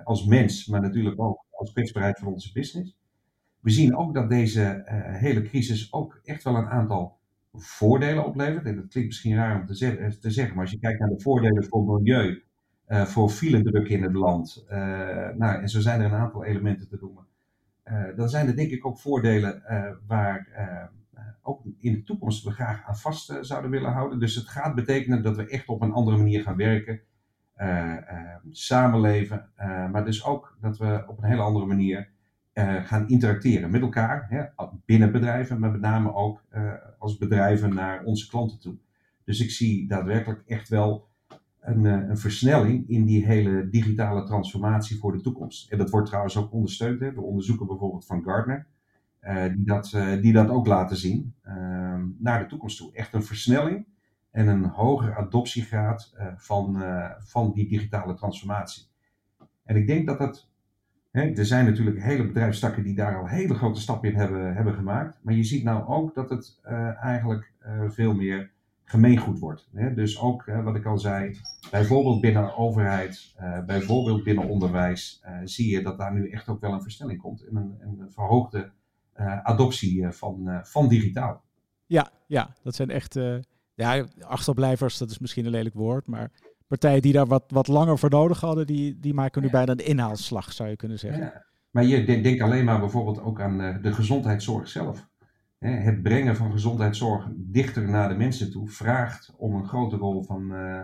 als 0.04 0.26
mens, 0.26 0.66
maar 0.66 0.80
natuurlijk 0.80 1.20
ook 1.20 1.44
als 1.50 1.72
kwetsbaarheid 1.72 2.18
van 2.18 2.32
onze 2.32 2.52
business. 2.52 2.96
We 3.60 3.70
zien 3.70 3.96
ook 3.96 4.14
dat 4.14 4.28
deze 4.28 4.82
hele 5.20 5.42
crisis 5.42 5.92
ook 5.92 6.20
echt 6.24 6.44
wel 6.44 6.56
een 6.56 6.68
aantal 6.68 7.18
voordelen 7.58 8.24
oplevert. 8.24 8.64
En 8.64 8.76
dat 8.76 8.88
klinkt 8.88 9.08
misschien 9.08 9.36
raar 9.36 9.60
om 9.60 9.66
te, 9.66 10.16
te 10.20 10.30
zeggen, 10.30 10.54
maar 10.54 10.64
als 10.64 10.72
je 10.72 10.78
kijkt 10.78 11.00
naar 11.00 11.08
de 11.08 11.20
voordelen 11.20 11.64
voor 11.64 11.84
milieu, 11.84 12.42
uh, 12.88 13.04
voor 13.04 13.28
filendruk 13.28 13.88
in 13.88 14.02
het 14.02 14.12
land, 14.12 14.64
uh, 14.68 14.76
nou, 15.34 15.62
en 15.62 15.68
zo 15.68 15.80
zijn 15.80 16.00
er 16.00 16.06
een 16.06 16.18
aantal 16.18 16.44
elementen 16.44 16.88
te 16.88 16.98
noemen. 17.00 17.24
Dan 18.16 18.28
zijn 18.28 18.46
er 18.46 18.56
denk 18.56 18.70
ik 18.70 18.86
ook 18.86 18.98
voordelen 18.98 19.62
waar 20.06 20.48
ook 21.42 21.62
in 21.78 21.92
de 21.92 22.02
toekomst 22.02 22.44
we 22.44 22.50
graag 22.50 22.84
aan 22.86 22.96
vast 22.96 23.38
zouden 23.40 23.70
willen 23.70 23.92
houden. 23.92 24.18
Dus 24.18 24.34
het 24.34 24.48
gaat 24.48 24.74
betekenen 24.74 25.22
dat 25.22 25.36
we 25.36 25.48
echt 25.48 25.68
op 25.68 25.82
een 25.82 25.92
andere 25.92 26.16
manier 26.16 26.42
gaan 26.42 26.56
werken, 26.56 27.00
samenleven, 28.50 29.50
maar 29.92 30.04
dus 30.04 30.24
ook 30.24 30.56
dat 30.60 30.78
we 30.78 31.04
op 31.06 31.18
een 31.18 31.28
hele 31.28 31.42
andere 31.42 31.66
manier 31.66 32.10
gaan 32.62 33.08
interacteren 33.08 33.70
met 33.70 33.80
elkaar, 33.80 34.26
hè, 34.28 34.64
binnen 34.84 35.12
bedrijven, 35.12 35.58
maar 35.58 35.70
met 35.70 35.80
name 35.80 36.14
ook 36.14 36.44
uh, 36.54 36.72
als 36.98 37.18
bedrijven 37.18 37.74
naar 37.74 38.04
onze 38.04 38.28
klanten 38.28 38.60
toe. 38.60 38.76
Dus 39.24 39.40
ik 39.40 39.50
zie 39.50 39.88
daadwerkelijk 39.88 40.42
echt 40.46 40.68
wel 40.68 41.08
een, 41.60 41.84
uh, 41.84 41.92
een, 41.92 42.18
versnelling 42.18 42.88
in 42.88 43.04
die 43.04 43.26
hele 43.26 43.68
digitale 43.68 44.24
transformatie 44.24 44.98
voor 44.98 45.12
de 45.12 45.20
toekomst. 45.20 45.70
En 45.70 45.78
dat 45.78 45.90
wordt 45.90 46.06
trouwens 46.06 46.36
ook 46.36 46.52
ondersteund 46.52 47.00
hè, 47.00 47.12
door 47.12 47.24
onderzoeken 47.24 47.66
bijvoorbeeld 47.66 48.06
van 48.06 48.22
Gartner, 48.22 48.66
die, 49.54 49.64
dat, 49.64 49.90
die 50.20 50.32
dat 50.32 50.48
ook 50.48 50.66
laten 50.66 50.96
zien 50.96 51.34
ehm, 51.42 52.06
naar 52.18 52.38
de 52.38 52.46
toekomst 52.46 52.76
toe. 52.76 52.92
Echt 52.92 53.14
een 53.14 53.24
versnelling 53.24 53.86
en 54.30 54.46
een 54.46 54.64
hogere 54.64 55.14
adoptiegraad 55.14 56.14
van, 56.36 56.82
van 57.18 57.52
die 57.52 57.68
digitale 57.68 58.14
transformatie. 58.14 58.86
En 59.64 59.76
ik 59.76 59.86
denk 59.86 60.06
dat 60.06 60.18
dat 60.18 60.48
er 61.16 61.46
zijn 61.46 61.64
natuurlijk 61.64 62.02
hele 62.02 62.26
bedrijfstakken 62.26 62.82
die 62.82 62.94
daar 62.94 63.18
al 63.18 63.26
hele 63.26 63.54
grote 63.54 63.80
stappen 63.80 64.08
in 64.08 64.16
hebben, 64.16 64.54
hebben 64.54 64.74
gemaakt. 64.74 65.18
Maar 65.22 65.34
je 65.34 65.44
ziet 65.44 65.64
nou 65.64 65.86
ook 65.86 66.14
dat 66.14 66.30
het 66.30 66.60
uh, 66.64 67.02
eigenlijk 67.02 67.52
uh, 67.66 67.90
veel 67.90 68.14
meer 68.14 68.50
gemeengoed 68.84 69.38
wordt. 69.38 69.68
Dus 69.94 70.20
ook, 70.20 70.44
wat 70.44 70.76
ik 70.76 70.84
al 70.84 70.98
zei, 70.98 71.38
bijvoorbeeld 71.70 72.20
binnen 72.20 72.56
overheid, 72.56 73.34
uh, 73.40 73.64
bijvoorbeeld 73.64 74.24
binnen 74.24 74.48
onderwijs, 74.48 75.22
zie 75.44 75.70
je 75.70 75.82
dat 75.82 75.98
daar 75.98 76.14
nu 76.14 76.30
echt 76.30 76.48
ook 76.48 76.60
wel 76.60 76.72
een 76.72 76.82
versnelling 76.82 77.20
komt. 77.20 77.46
En 77.46 77.56
een, 77.56 77.76
een 77.80 78.10
verhoogde 78.10 78.70
adoptie 79.42 80.08
van, 80.08 80.60
van 80.62 80.88
digitaal. 80.88 81.42
Ja, 81.86 82.10
ja, 82.26 82.54
dat 82.62 82.74
zijn 82.74 82.90
echt 82.90 83.18
ja, 83.74 84.06
achterblijvers, 84.20 84.98
dat 84.98 85.10
is 85.10 85.18
misschien 85.18 85.44
een 85.44 85.50
lelijk 85.50 85.74
woord, 85.74 86.06
maar 86.06 86.30
partijen 86.66 87.02
die 87.02 87.12
daar 87.12 87.26
wat, 87.26 87.44
wat 87.48 87.68
langer 87.68 87.98
voor 87.98 88.10
nodig 88.10 88.40
hadden, 88.40 88.66
die, 88.66 88.98
die 89.00 89.14
maken 89.14 89.42
nu 89.42 89.50
bijna 89.50 89.72
een 89.72 89.86
inhaalslag, 89.86 90.52
zou 90.52 90.68
je 90.68 90.76
kunnen 90.76 90.98
zeggen. 90.98 91.22
Ja. 91.22 91.44
Maar 91.70 91.84
je 91.84 92.04
denkt 92.04 92.40
alleen 92.40 92.64
maar 92.64 92.80
bijvoorbeeld 92.80 93.20
ook 93.20 93.40
aan 93.40 93.60
eh, 93.60 93.82
de 93.82 93.92
gezondheidszorg 93.92 94.68
zelf. 94.68 95.08
Het 95.58 96.02
brengen 96.02 96.36
van 96.36 96.52
gezondheidszorg 96.52 97.28
dichter 97.34 97.88
naar 97.88 98.08
de 98.08 98.14
mensen 98.14 98.50
toe 98.50 98.68
vraagt 98.68 99.34
om 99.36 99.54
een 99.54 99.68
grote 99.68 99.96
rol 99.96 100.22
van, 100.22 100.52
uh, 100.52 100.80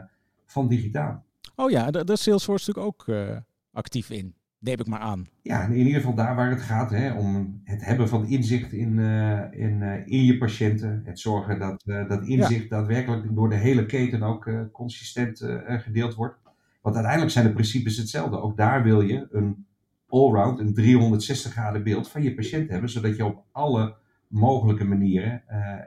van 0.46 0.68
digitaal. 0.68 1.24
Oh 1.56 1.70
ja, 1.70 1.90
daar 1.90 2.10
is 2.10 2.22
Salesforce 2.22 2.70
natuurlijk 2.70 3.00
ook 3.00 3.06
uh, 3.06 3.36
actief 3.72 4.10
in 4.10 4.34
neem 4.62 4.80
ik 4.80 4.86
maar 4.86 5.00
aan. 5.00 5.28
Ja, 5.42 5.64
in 5.64 5.76
ieder 5.76 5.92
geval 5.92 6.14
daar 6.14 6.34
waar 6.34 6.50
het 6.50 6.60
gaat, 6.60 6.90
hè, 6.90 7.12
om 7.12 7.60
het 7.64 7.84
hebben 7.84 8.08
van 8.08 8.26
inzicht 8.26 8.72
in, 8.72 8.98
uh, 8.98 9.40
in, 9.50 9.80
uh, 9.80 10.06
in 10.06 10.24
je 10.24 10.38
patiënten. 10.38 11.02
Het 11.04 11.20
zorgen 11.20 11.58
dat 11.58 11.82
uh, 11.86 12.08
dat 12.08 12.26
inzicht 12.26 12.62
ja. 12.62 12.68
daadwerkelijk 12.68 13.34
door 13.34 13.48
de 13.48 13.56
hele 13.56 13.86
keten 13.86 14.22
ook 14.22 14.50
consistent 14.72 15.46
gedeeld 15.66 16.14
wordt. 16.14 16.36
Want 16.82 16.94
uiteindelijk 16.94 17.32
zijn 17.32 17.46
de 17.46 17.52
principes 17.52 17.96
hetzelfde. 17.96 18.40
Ook 18.40 18.56
daar 18.56 18.82
wil 18.82 19.00
je 19.00 19.26
een 19.30 19.66
allround, 20.08 20.58
een 20.58 20.74
360 20.74 21.52
graden 21.52 21.82
beeld 21.82 22.08
van 22.08 22.22
je 22.22 22.34
patiënt 22.34 22.70
hebben, 22.70 22.90
zodat 22.90 23.16
je 23.16 23.24
op 23.24 23.44
alle 23.52 23.94
mogelijke 24.26 24.84
manieren 24.84 25.42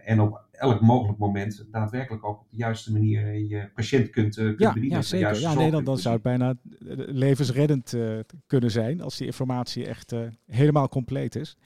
en 0.06 0.20
op 0.20 0.45
elk 0.58 0.82
mogelijk 0.82 1.18
moment 1.18 1.66
daadwerkelijk 1.72 2.26
ook 2.26 2.40
op 2.40 2.50
de 2.50 2.58
juiste 2.58 2.92
manier 2.92 3.40
je 3.40 3.70
patiënt 3.74 4.10
kunt, 4.10 4.38
uh, 4.38 4.46
kunt 4.46 4.60
ja, 4.60 4.74
bedienen. 4.74 4.98
Ja, 4.98 5.04
zeker. 5.04 5.40
Ja, 5.40 5.54
nee, 5.54 5.72
dan, 5.72 5.84
dan 5.84 5.98
zou 5.98 6.14
het 6.14 6.24
bijna 6.24 6.50
eh, 6.50 6.56
levensreddend 6.96 7.94
uh, 7.94 8.20
kunnen 8.48 8.72
zijn 8.72 9.02
als 9.02 9.18
die 9.18 9.28
informatie 9.28 9.88
echt 9.88 10.14
uh, 10.14 10.20
helemaal 10.46 10.90
compleet 10.90 11.36
is. 11.36 11.58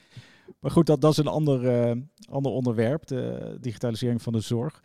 Maar 0.60 0.70
goed, 0.70 0.86
dat, 0.86 1.00
dat 1.00 1.10
is 1.10 1.16
een 1.16 1.26
ander, 1.26 1.58
ander 2.30 2.52
onderwerp, 2.52 3.06
de 3.06 3.56
digitalisering 3.60 4.22
van 4.22 4.32
de 4.32 4.40
zorg. 4.40 4.82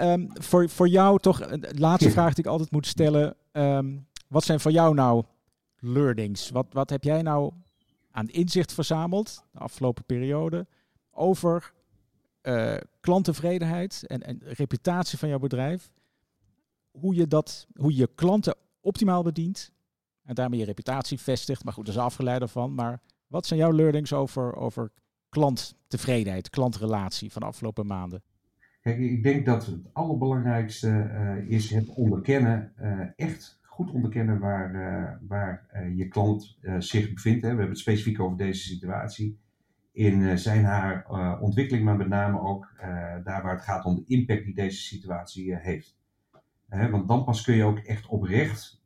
Um, 0.00 0.28
voor, 0.32 0.68
voor 0.68 0.88
jou 0.88 1.18
toch, 1.18 1.46
de 1.46 1.78
laatste 1.78 2.10
vraag 2.10 2.34
die 2.34 2.44
ik 2.44 2.50
altijd 2.50 2.70
moet 2.70 2.86
stellen. 2.86 3.36
Um, 3.52 4.06
wat 4.28 4.44
zijn 4.44 4.60
voor 4.60 4.70
jou 4.70 4.94
nou 4.94 5.24
learnings? 5.78 6.50
Wat, 6.50 6.66
wat 6.70 6.90
heb 6.90 7.04
jij 7.04 7.22
nou 7.22 7.52
aan 8.10 8.28
inzicht 8.28 8.72
verzameld 8.72 9.44
de 9.52 9.58
afgelopen 9.58 10.04
periode 10.04 10.66
over 11.10 11.72
uh, 12.44 12.76
klanttevredenheid 13.00 14.04
en, 14.06 14.22
en 14.22 14.40
reputatie 14.42 15.18
van 15.18 15.28
jouw 15.28 15.38
bedrijf. 15.38 15.92
Hoe 16.90 17.14
je, 17.14 17.26
dat, 17.26 17.66
hoe 17.74 17.96
je 17.96 18.10
klanten 18.14 18.54
optimaal 18.80 19.22
bedient 19.22 19.72
en 20.22 20.34
daarmee 20.34 20.58
je 20.58 20.64
reputatie 20.64 21.20
vestigt. 21.20 21.64
Maar 21.64 21.72
goed, 21.72 21.86
dat 21.86 21.94
is 21.94 22.00
afgeleid 22.00 22.40
ervan. 22.40 22.74
Maar 22.74 23.00
wat 23.26 23.46
zijn 23.46 23.60
jouw 23.60 23.72
learnings 23.72 24.12
over, 24.12 24.56
over 24.56 24.90
klanttevredenheid, 25.28 26.50
klantrelatie 26.50 27.32
van 27.32 27.42
de 27.42 27.48
afgelopen 27.48 27.86
maanden? 27.86 28.22
Kijk, 28.80 28.98
ik 28.98 29.22
denk 29.22 29.46
dat 29.46 29.66
het 29.66 29.90
allerbelangrijkste 29.92 30.88
uh, 30.88 31.50
is 31.50 31.70
het 31.70 31.88
onderkennen, 31.88 32.72
uh, 32.80 33.00
echt 33.16 33.60
goed 33.62 33.90
onderkennen 33.90 34.38
waar, 34.38 35.20
waar 35.28 35.66
je 35.94 36.08
klant 36.08 36.58
zich 36.78 37.12
bevindt. 37.12 37.42
Hè. 37.42 37.48
We 37.48 37.56
hebben 37.56 37.68
het 37.68 37.78
specifiek 37.78 38.20
over 38.20 38.36
deze 38.36 38.62
situatie 38.62 39.38
in 39.94 40.20
uh, 40.20 40.34
zijn 40.34 40.64
haar 40.64 41.06
uh, 41.10 41.38
ontwikkeling, 41.40 41.84
maar 41.84 41.96
met 41.96 42.08
name 42.08 42.40
ook 42.40 42.72
uh, 42.76 42.84
daar 43.24 43.42
waar 43.42 43.54
het 43.54 43.64
gaat 43.64 43.84
om 43.84 43.94
de 43.94 44.04
impact 44.06 44.44
die 44.44 44.54
deze 44.54 44.80
situatie 44.80 45.56
heeft. 45.56 45.96
want 46.68 47.08
dan 47.08 47.24
pas 47.24 47.42
kun 47.42 47.54
je 47.54 47.64
ook 47.64 47.78
echt 47.78 48.06
oprecht 48.06 48.82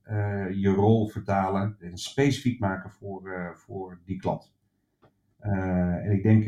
je 0.52 0.72
rol 0.76 1.08
vertalen 1.08 1.76
en 1.80 1.98
specifiek 1.98 2.60
maken 2.60 2.90
voor, 2.90 3.52
voor 3.56 4.00
die 4.04 4.18
klant. 4.18 4.54
en 5.38 6.10
ik 6.10 6.22
denk 6.22 6.44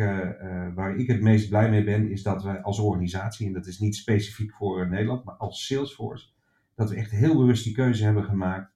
waar 0.74 0.96
ik 0.96 1.06
het 1.06 1.20
meest 1.20 1.48
blij 1.48 1.70
mee 1.70 1.84
ben, 1.84 2.10
is 2.10 2.22
dat 2.22 2.42
we 2.42 2.62
als 2.62 2.78
organisatie, 2.78 3.46
en 3.46 3.52
dat 3.52 3.66
is 3.66 3.78
niet 3.78 3.96
specifiek 3.96 4.52
voor 4.52 4.88
Nederland, 4.88 5.24
maar 5.24 5.34
als 5.34 5.66
Salesforce, 5.66 6.28
dat 6.74 6.90
we 6.90 6.96
echt 6.96 7.10
heel 7.10 7.36
bewust 7.36 7.64
die 7.64 7.74
keuze 7.74 8.04
hebben 8.04 8.24
gemaakt 8.24 8.72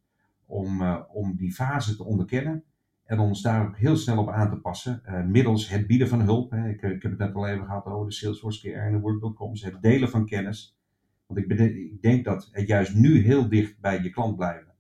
om, 0.47 0.83
om 1.13 1.37
die 1.37 1.53
fase 1.53 1.97
te 1.97 2.05
onderkennen 2.05 2.65
en 3.05 3.19
ons 3.19 3.43
daar 3.43 3.75
heel 3.75 3.97
snel 3.97 4.19
op 4.19 4.29
aan 4.29 4.51
te 4.51 4.57
passen, 4.57 5.03
uh, 5.07 5.25
middels 5.25 5.69
het 5.69 5.87
bieden 5.87 6.09
van 6.09 6.21
hulp. 6.21 6.51
Hè. 6.51 6.69
Ik, 6.69 6.83
ik, 6.83 7.03
heb 7.03 7.11
het 7.11 7.19
net 7.19 7.35
al 7.35 7.49
even 7.49 7.65
gehad 7.65 7.87
over 7.87 8.07
de 8.07 8.13
Salesforce 8.13 8.61
Care 8.61 8.85
en 8.85 8.93
de 8.93 8.99
Work.coms, 8.99 9.63
het 9.63 9.83
delen 9.83 10.09
van 10.09 10.27
kennis. 10.27 10.79
Want 11.27 11.41
ik, 11.41 11.59
ik, 11.59 12.03
denk 12.03 12.25
dat 12.25 12.49
het 12.53 12.67
juist 12.67 12.95
nu 12.95 13.19
heel 13.19 13.49
dicht 13.49 13.81
bij 13.81 14.03
je 14.03 14.11
klant 14.11 14.37
blijven. 14.37 14.73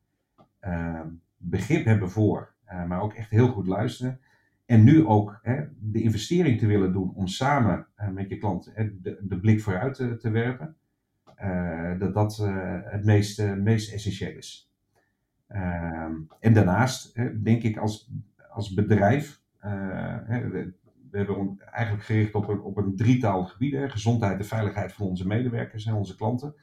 Uh, 0.62 1.00
begrip 1.36 1.84
hebben 1.84 2.10
voor, 2.10 2.54
uh, 2.68 2.84
maar 2.86 3.00
ook 3.00 3.14
echt 3.14 3.30
heel 3.30 3.48
goed 3.48 3.66
luisteren. 3.66 4.20
En 4.66 4.84
nu 4.84 5.06
ook 5.06 5.38
hè, 5.42 5.64
de 5.80 6.02
investering 6.02 6.58
te 6.58 6.66
willen 6.66 6.92
doen 6.92 7.14
om 7.14 7.26
samen 7.26 7.86
met 8.12 8.28
je 8.28 8.38
klant 8.38 8.72
de, 8.74 9.18
de, 9.22 9.40
blik 9.40 9.60
vooruit 9.60 9.94
te, 9.94 10.16
te 10.16 10.30
werpen. 10.30 10.76
dat 11.98 12.14
dat 12.14 12.36
het 12.84 13.04
meest, 13.04 13.54
meest 13.56 13.92
essentieel 13.92 14.36
is. 14.36 14.73
Ehm, 15.54 16.14
en 16.40 16.52
daarnaast 16.52 17.14
denk 17.44 17.62
ik 17.62 17.76
als, 17.76 18.10
als 18.50 18.74
bedrijf, 18.74 19.40
uh, 19.64 20.16
we, 20.26 20.72
we, 21.10 21.16
hebben 21.18 21.60
eigenlijk 21.70 22.04
gericht 22.04 22.34
op 22.34 22.48
een, 22.48 22.60
op 22.60 22.76
een 22.76 22.96
drietal 22.96 23.44
gebieden: 23.44 23.90
gezondheid 23.90 24.38
en 24.38 24.44
veiligheid 24.44 24.92
van 24.92 25.06
onze 25.06 25.26
medewerkers 25.26 25.86
en 25.86 25.94
onze 25.94 26.16
klanten. 26.16 26.54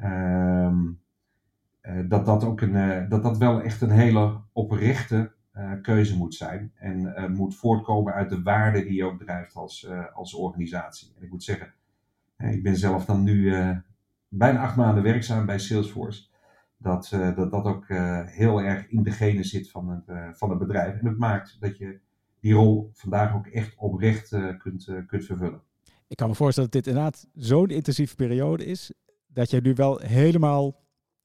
Uh, 0.00 0.72
dat 2.08 2.26
dat 2.26 2.44
ook 2.44 2.60
een, 2.60 2.74
uh, 2.74 3.08
dat 3.08 3.22
dat 3.22 3.38
wel 3.38 3.62
echt 3.62 3.80
een 3.80 3.90
hele 3.90 4.40
oprechte 4.52 5.32
keuze 5.82 6.16
moet 6.16 6.34
zijn. 6.34 6.72
En 6.74 7.32
moet 7.32 7.56
voortkomen 7.56 8.12
uit 8.12 8.30
de 8.30 8.42
waarde 8.42 8.82
die 8.82 8.94
je 8.94 9.04
ook 9.04 9.18
drijft 9.18 9.54
als, 9.54 9.88
als 10.14 10.34
organisatie. 10.34 11.12
En 11.16 11.22
ik 11.22 11.30
moet 11.30 11.42
zeggen, 11.42 11.72
ik 12.36 12.62
ben 12.62 12.76
zelf 12.76 13.04
dan 13.04 13.22
nu 13.22 13.54
bijna 14.28 14.62
acht 14.62 14.76
maanden 14.76 15.02
werkzaam 15.02 15.46
bij 15.46 15.58
Salesforce. 15.58 16.29
Dat 16.82 17.08
dat, 17.10 17.50
dat 17.50 17.64
ook 17.64 17.86
heel 18.26 18.62
erg 18.62 18.88
in 18.88 19.02
de 19.02 19.10
genen 19.10 19.44
zit 19.44 19.70
van 19.70 19.88
het, 19.88 20.36
van 20.38 20.50
het 20.50 20.58
bedrijf. 20.58 20.98
En 20.98 21.06
het 21.06 21.18
maakt 21.18 21.56
dat 21.60 21.78
je 21.78 22.00
die 22.40 22.52
rol 22.52 22.90
vandaag 22.92 23.34
ook 23.34 23.46
echt 23.46 23.74
oprecht 23.76 24.28
kunt, 24.58 24.92
kunt 25.06 25.24
vervullen. 25.24 25.62
Ik 26.06 26.16
kan 26.16 26.28
me 26.28 26.34
voorstellen 26.34 26.70
dat 26.70 26.84
dit 26.84 26.92
inderdaad 26.92 27.26
zo'n 27.34 27.68
intensieve 27.68 28.14
periode 28.14 28.64
is. 28.64 28.92
Dat 29.26 29.50
je 29.50 29.60
nu 29.60 29.74
wel 29.74 29.98
helemaal 29.98 30.80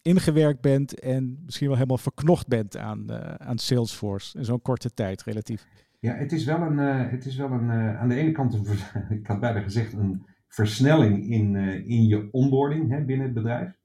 ingewerkt 0.05 0.61
bent 0.61 0.99
en 0.99 1.41
misschien 1.45 1.67
wel 1.67 1.75
helemaal 1.75 1.97
verknocht 1.97 2.47
bent 2.47 2.77
aan, 2.77 3.05
uh, 3.09 3.17
aan 3.17 3.57
Salesforce 3.57 4.37
in 4.37 4.45
zo'n 4.45 4.61
korte 4.61 4.93
tijd 4.93 5.23
relatief. 5.23 5.65
Ja, 5.99 6.13
het 6.13 6.31
is 6.31 6.45
wel 6.45 6.61
een, 6.61 6.77
uh, 6.77 7.11
het 7.11 7.25
is 7.25 7.35
wel 7.35 7.51
een 7.51 7.69
uh, 7.69 7.99
aan 8.01 8.09
de 8.09 8.15
ene 8.15 8.31
kant, 8.31 8.53
een, 8.53 8.65
ik 9.19 9.27
had 9.27 9.39
bijna 9.39 9.59
gezegd, 9.61 9.93
een 9.93 10.25
versnelling 10.47 11.29
in, 11.29 11.55
in 11.85 12.07
je 12.07 12.27
onboarding 12.31 12.89
hè, 12.89 13.01
binnen 13.01 13.25
het 13.25 13.35
bedrijf. 13.35 13.77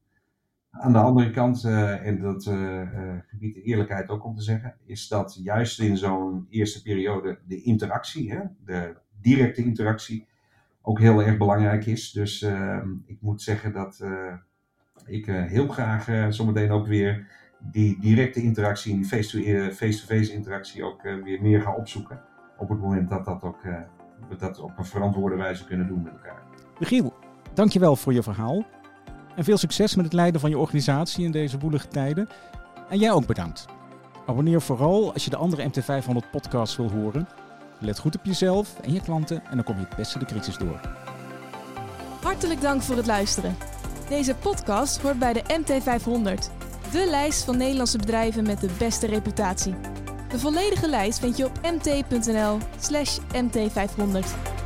Aan 0.71 0.93
de 0.93 0.99
andere 0.99 1.31
kant, 1.31 1.65
en 1.65 2.21
dat 2.21 2.43
gebied 3.27 3.55
de 3.55 3.63
eerlijkheid 3.63 4.09
ook 4.09 4.25
om 4.25 4.35
te 4.37 4.43
zeggen, 4.43 4.75
is 4.85 5.09
dat 5.09 5.39
juist 5.43 5.81
in 5.81 5.97
zo'n 5.97 6.47
eerste 6.51 6.83
periode 6.83 7.39
de 7.47 7.63
interactie, 7.63 8.33
hè, 8.33 8.41
de 8.65 8.97
directe 9.21 9.63
interactie, 9.63 10.27
ook 10.83 10.99
heel 10.99 11.23
erg 11.23 11.37
belangrijk 11.37 11.87
is. 11.87 12.13
Dus 12.13 12.43
ehm, 12.43 12.89
ik 13.07 13.19
moet 13.21 13.43
zeggen 13.43 13.73
dat 13.73 14.01
ik 15.07 15.27
uh, 15.27 15.45
heel 15.45 15.69
graag 15.69 16.09
uh, 16.09 16.27
zometeen 16.29 16.71
ook 16.71 16.87
weer 16.87 17.27
die 17.59 18.01
directe 18.01 18.43
interactie, 18.43 18.95
die 18.95 19.05
face-to-face 19.05 19.71
-face, 19.73 20.07
-face 20.07 20.33
interactie 20.33 20.85
ook 20.85 21.05
uh, 21.05 21.23
weer 21.23 21.43
meer 21.43 21.61
ga 21.61 21.75
opzoeken. 21.75 22.21
Op 22.59 22.69
het 22.69 22.81
moment 22.81 23.09
dat 23.09 23.25
dat 23.25 23.43
ook 23.43 23.63
we 24.29 24.37
dat 24.37 24.59
op 24.59 24.79
een 24.79 24.85
verantwoorde 24.85 25.37
wijze 25.37 25.65
kunnen 25.65 25.87
doen 25.87 26.03
met 26.03 26.13
elkaar. 26.13 26.43
Michiel, 26.79 27.15
dankjewel 27.55 27.97
voor 27.97 28.13
je 28.13 28.23
verhaal. 28.23 28.65
En 29.41 29.47
veel 29.47 29.59
succes 29.59 29.95
met 29.95 30.05
het 30.05 30.15
leiden 30.15 30.41
van 30.41 30.51
je 30.51 30.59
organisatie 30.59 31.25
in 31.25 31.31
deze 31.31 31.59
woelige 31.59 31.89
tijden. 31.89 32.29
En 32.89 32.99
jij 32.99 33.11
ook 33.11 33.27
bedankt. 33.27 33.67
Abonneer 34.27 34.63
vooral 34.63 35.13
als 35.13 35.25
je 35.25 35.31
de 35.31 35.37
andere 35.37 35.71
MT500 35.71 36.31
podcasts 36.31 36.77
wil 36.77 36.91
horen. 36.91 37.29
Let 37.79 37.99
goed 37.99 38.17
op 38.17 38.25
jezelf 38.25 38.81
en 38.81 38.93
je 38.93 39.01
klanten 39.01 39.45
en 39.45 39.55
dan 39.55 39.65
kom 39.65 39.75
je 39.75 39.85
het 39.85 39.97
beste 39.97 40.19
de 40.19 40.25
crisis 40.25 40.57
door. 40.57 40.81
Hartelijk 42.23 42.61
dank 42.61 42.83
voor 42.83 42.97
het 42.97 43.07
luisteren. 43.07 43.57
Deze 44.09 44.35
podcast 44.35 45.01
hoort 45.01 45.19
bij 45.19 45.33
de 45.33 45.43
MT500, 45.43 46.39
de 46.93 47.07
lijst 47.11 47.45
van 47.45 47.57
Nederlandse 47.57 47.99
bedrijven 47.99 48.43
met 48.43 48.61
de 48.61 48.71
beste 48.79 49.07
reputatie. 49.07 49.75
De 50.29 50.39
volledige 50.39 50.89
lijst 50.89 51.19
vind 51.19 51.37
je 51.37 51.45
op 51.45 51.61
mt.nl/mt500. 51.63 54.60